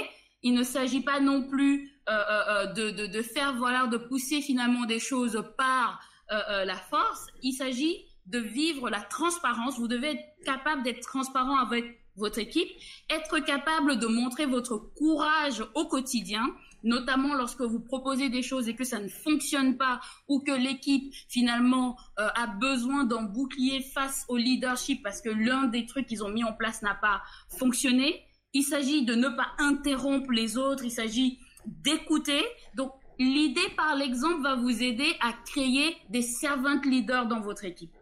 Il 0.42 0.54
ne 0.54 0.62
s'agit 0.62 1.00
pas 1.00 1.20
non 1.20 1.48
plus 1.48 1.92
euh, 2.08 2.12
euh, 2.12 2.42
euh, 2.48 2.66
de, 2.72 3.06
de, 3.06 3.22
faire, 3.22 3.54
voilà, 3.56 3.86
de 3.86 3.96
pousser 3.96 4.40
finalement 4.40 4.84
des 4.84 4.98
choses 4.98 5.42
par 5.56 6.00
la 6.30 6.76
force. 6.76 7.26
Il 7.42 7.52
s'agit 7.52 8.06
de 8.24 8.38
vivre 8.38 8.88
la 8.88 9.02
transparence. 9.02 9.78
Vous 9.78 9.88
devez 9.88 10.12
être 10.12 10.44
capable 10.46 10.82
d'être 10.82 11.00
transparent 11.00 11.58
avec 11.58 12.00
votre 12.16 12.38
équipe, 12.38 12.68
être 13.10 13.38
capable 13.40 13.98
de 13.98 14.06
montrer 14.06 14.46
votre 14.46 14.78
courage 14.78 15.62
au 15.74 15.86
quotidien 15.86 16.46
notamment 16.82 17.34
lorsque 17.34 17.60
vous 17.60 17.80
proposez 17.80 18.28
des 18.28 18.42
choses 18.42 18.68
et 18.68 18.74
que 18.74 18.84
ça 18.84 18.98
ne 18.98 19.08
fonctionne 19.08 19.76
pas 19.76 20.00
ou 20.28 20.40
que 20.40 20.52
l'équipe 20.52 21.12
finalement 21.28 21.96
euh, 22.18 22.28
a 22.34 22.46
besoin 22.46 23.04
d'un 23.04 23.22
bouclier 23.22 23.80
face 23.80 24.24
au 24.28 24.36
leadership 24.36 25.02
parce 25.02 25.20
que 25.20 25.30
l'un 25.30 25.64
des 25.64 25.86
trucs 25.86 26.06
qu'ils 26.06 26.24
ont 26.24 26.30
mis 26.30 26.44
en 26.44 26.52
place 26.52 26.82
n'a 26.82 26.94
pas 26.94 27.22
fonctionné. 27.58 28.22
Il 28.52 28.62
s'agit 28.62 29.04
de 29.04 29.14
ne 29.14 29.28
pas 29.28 29.48
interrompre 29.58 30.30
les 30.30 30.58
autres, 30.58 30.84
il 30.84 30.90
s'agit 30.90 31.38
d'écouter. 31.66 32.42
Donc 32.74 32.92
l'idée 33.18 33.68
par 33.76 33.94
l'exemple 33.96 34.42
va 34.42 34.56
vous 34.56 34.82
aider 34.82 35.14
à 35.20 35.32
créer 35.32 35.96
des 36.10 36.22
servant 36.22 36.80
leaders 36.84 37.26
dans 37.26 37.40
votre 37.40 37.64
équipe. 37.64 37.92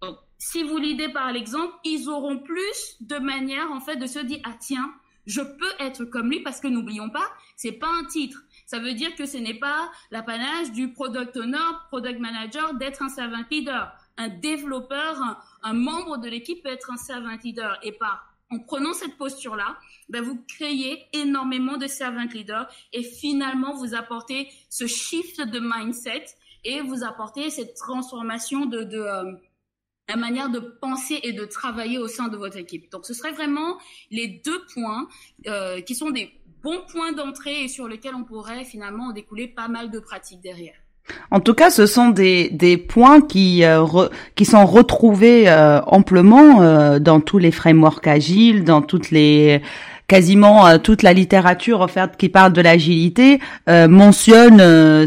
Donc, 0.00 0.16
si 0.38 0.62
vous 0.62 0.78
l'idez 0.78 1.10
par 1.10 1.32
l'exemple, 1.32 1.74
ils 1.84 2.08
auront 2.08 2.38
plus 2.38 2.96
de 3.00 3.18
manière 3.18 3.70
en 3.72 3.80
fait 3.80 3.96
de 3.96 4.06
se 4.06 4.18
dire 4.18 4.40
ah 4.44 4.54
tiens 4.58 4.90
je 5.26 5.40
peux 5.40 5.72
être 5.78 6.04
comme 6.04 6.30
lui 6.30 6.40
parce 6.40 6.60
que 6.60 6.68
n'oublions 6.68 7.10
pas, 7.10 7.28
c'est 7.56 7.72
pas 7.72 7.88
un 7.88 8.04
titre. 8.04 8.42
Ça 8.66 8.78
veut 8.78 8.94
dire 8.94 9.14
que 9.16 9.26
ce 9.26 9.36
n'est 9.36 9.58
pas 9.58 9.90
l'apanage 10.10 10.72
du 10.72 10.92
product 10.92 11.36
owner, 11.36 11.58
product 11.88 12.20
manager 12.20 12.74
d'être 12.74 13.02
un 13.02 13.08
servant 13.08 13.42
leader. 13.50 13.92
Un 14.16 14.28
développeur, 14.28 15.16
un, 15.62 15.72
membre 15.72 16.18
de 16.18 16.28
l'équipe 16.28 16.62
peut 16.62 16.68
être 16.68 16.90
un 16.92 16.96
servant 16.96 17.36
leader. 17.42 17.78
Et 17.82 17.92
par 17.92 18.26
en 18.52 18.58
prenant 18.58 18.92
cette 18.92 19.16
posture-là, 19.16 19.76
ben 20.08 20.22
vous 20.22 20.42
créez 20.48 21.06
énormément 21.12 21.76
de 21.76 21.86
servant 21.86 22.24
leader 22.24 22.68
et 22.92 23.04
finalement 23.04 23.74
vous 23.76 23.94
apportez 23.94 24.48
ce 24.68 24.88
shift 24.88 25.40
de 25.40 25.60
mindset 25.62 26.24
et 26.64 26.80
vous 26.80 27.04
apportez 27.04 27.50
cette 27.50 27.74
transformation 27.74 28.66
de, 28.66 28.82
de 28.82 28.98
euh, 28.98 29.32
la 30.10 30.16
manière 30.16 30.50
de 30.50 30.58
penser 30.58 31.20
et 31.22 31.32
de 31.32 31.44
travailler 31.44 31.98
au 31.98 32.08
sein 32.08 32.26
de 32.28 32.36
votre 32.36 32.56
équipe. 32.56 32.90
Donc 32.90 33.06
ce 33.06 33.14
serait 33.14 33.30
vraiment 33.30 33.78
les 34.10 34.40
deux 34.44 34.60
points 34.74 35.06
euh, 35.46 35.80
qui 35.82 35.94
sont 35.94 36.10
des 36.10 36.32
bons 36.64 36.80
points 36.92 37.12
d'entrée 37.12 37.64
et 37.64 37.68
sur 37.68 37.86
lesquels 37.86 38.16
on 38.16 38.24
pourrait 38.24 38.64
finalement 38.64 39.12
découler 39.12 39.46
pas 39.46 39.68
mal 39.68 39.90
de 39.90 40.00
pratiques 40.00 40.40
derrière. 40.40 40.74
En 41.30 41.40
tout 41.40 41.54
cas, 41.54 41.70
ce 41.70 41.86
sont 41.86 42.08
des, 42.08 42.50
des 42.50 42.76
points 42.76 43.20
qui, 43.20 43.64
euh, 43.64 43.84
qui 44.34 44.44
sont 44.44 44.66
retrouvés 44.66 45.48
euh, 45.48 45.80
amplement 45.82 46.98
dans 46.98 47.20
tous 47.20 47.38
les 47.38 47.52
frameworks 47.52 48.06
agiles, 48.06 48.64
dans 48.64 48.82
toutes 48.82 49.10
les 49.10 49.62
quasiment 50.10 50.66
euh, 50.66 50.78
toute 50.78 51.04
la 51.04 51.12
littérature 51.12 51.80
offerte 51.82 52.16
qui 52.16 52.28
parle 52.28 52.52
de 52.52 52.60
l'agilité 52.60 53.38
euh, 53.68 53.86
mentionne 53.86 54.60
euh, 54.60 55.06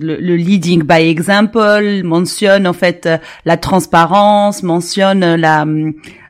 le, 0.00 0.36
leading 0.36 0.84
by 0.84 1.08
example, 1.08 2.02
mentionne 2.04 2.68
en 2.68 2.72
fait 2.72 3.08
la 3.44 3.56
transparence, 3.56 4.62
mentionne 4.62 5.34
la 5.34 5.66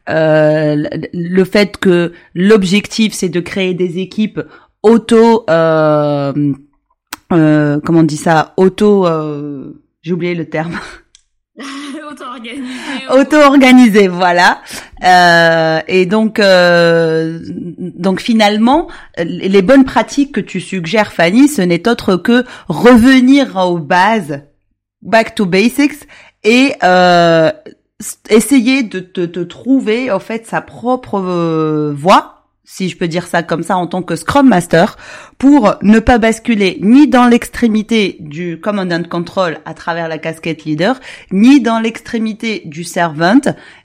le 0.06 1.44
fait 1.44 1.76
que 1.76 2.12
l'objectif 2.34 3.12
c'est 3.12 3.28
de 3.28 3.40
créer 3.40 3.74
des 3.74 3.98
équipes 3.98 4.40
auto 4.82 5.44
comment 5.46 6.54
on 7.30 8.02
dit 8.04 8.16
ça 8.16 8.54
auto 8.56 9.06
j'ai 10.02 10.12
oublié 10.12 10.34
le 10.34 10.46
terme 10.46 10.78
Auto-organisé. 12.14 12.62
Auto-organisé, 13.10 14.08
voilà. 14.08 14.62
Euh, 15.02 15.80
et 15.88 16.06
donc, 16.06 16.38
euh, 16.38 17.40
donc 17.78 18.20
finalement, 18.20 18.88
les 19.18 19.62
bonnes 19.62 19.84
pratiques 19.84 20.32
que 20.32 20.40
tu 20.40 20.60
suggères, 20.60 21.12
Fanny, 21.12 21.48
ce 21.48 21.62
n'est 21.62 21.88
autre 21.88 22.16
que 22.16 22.44
revenir 22.68 23.56
aux 23.56 23.78
bases, 23.78 24.42
back 25.02 25.34
to 25.34 25.46
basics, 25.46 26.06
et 26.44 26.74
euh, 26.82 27.50
essayer 28.28 28.82
de 28.82 29.00
te, 29.00 29.40
trouver 29.40 30.10
en 30.10 30.20
fait 30.20 30.46
sa 30.46 30.60
propre 30.60 31.20
euh, 31.20 31.92
voie 31.96 32.33
si 32.64 32.88
je 32.88 32.96
peux 32.96 33.08
dire 33.08 33.26
ça 33.26 33.42
comme 33.42 33.62
ça 33.62 33.76
en 33.76 33.86
tant 33.86 34.02
que 34.02 34.16
Scrum 34.16 34.48
Master, 34.48 34.96
pour 35.38 35.74
ne 35.82 35.98
pas 35.98 36.18
basculer 36.18 36.78
ni 36.80 37.06
dans 37.08 37.26
l'extrémité 37.26 38.16
du 38.20 38.58
Command 38.58 38.90
and 38.92 39.04
Control 39.08 39.58
à 39.64 39.74
travers 39.74 40.08
la 40.08 40.18
casquette 40.18 40.64
leader, 40.64 40.98
ni 41.30 41.60
dans 41.60 41.78
l'extrémité 41.78 42.62
du 42.64 42.84
servant, 42.84 43.40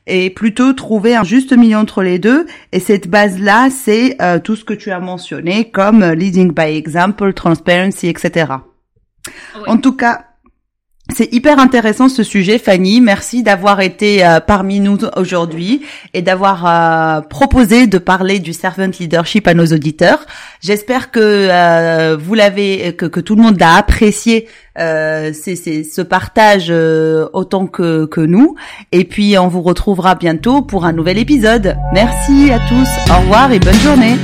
et 0.08 0.30
plutôt 0.30 0.74
trouver 0.74 1.16
un 1.16 1.24
juste 1.24 1.54
milieu 1.54 1.78
entre 1.78 2.02
les 2.04 2.20
deux. 2.20 2.46
Et 2.72 2.80
cette 2.80 3.10
base-là, 3.10 3.70
c'est 3.70 4.16
euh, 4.22 4.40
tout 4.40 4.56
ce 4.56 4.64
que 4.64 4.74
tu 4.74 4.92
as 4.92 5.00
mentionné 5.00 5.70
comme 5.70 6.04
leading 6.04 6.54
by 6.54 6.76
example, 6.78 7.34
transparency, 7.34 8.08
etc. 8.08 8.54
En 9.68 9.78
tout 9.78 9.96
cas, 9.96 10.29
c'est 11.16 11.34
hyper 11.34 11.60
intéressant 11.60 12.08
ce 12.08 12.24
sujet, 12.24 12.60
Fanny. 12.60 13.02
Merci 13.02 13.44
d'avoir 13.44 13.82
été 13.82 14.26
euh, 14.26 14.40
parmi 14.40 14.80
nous 14.80 14.98
aujourd'hui 15.18 15.82
et 16.14 16.22
d'avoir 16.22 16.66
euh, 16.66 17.22
proposé 17.22 17.88
de 17.88 17.98
parler 17.98 18.40
du 18.40 18.54
servant 18.54 18.90
leadership 19.00 19.48
à 19.48 19.54
nos 19.54 19.66
auditeurs. 19.66 20.26
J'espère 20.62 21.12
que 21.12 21.20
euh, 21.20 22.18
vous 22.18 22.36
l'avez, 22.36 22.94
que, 22.98 23.06
que, 23.06 23.20
tout 23.20 23.36
le 23.36 23.44
monde 23.44 23.62
a 23.62 23.76
apprécié 23.76 24.48
ce 24.78 26.02
partage 26.02 26.72
autant 27.34 27.68
que, 27.68 28.06
que 28.06 28.22
nous. 28.22 28.56
Et 28.94 29.04
puis 29.04 29.38
on 29.38 29.50
vous 29.50 29.62
retrouvera 29.62 30.16
bientôt 30.16 30.62
pour 30.62 30.86
un 30.86 30.94
nouvel 30.94 31.18
épisode. 31.18 31.76
Merci 31.94 32.52
à 32.52 32.60
tous. 32.60 33.12
Au 33.12 33.20
revoir 33.20 33.52
et 33.52 33.60
bonne 33.60 33.74
journée. 33.76 34.16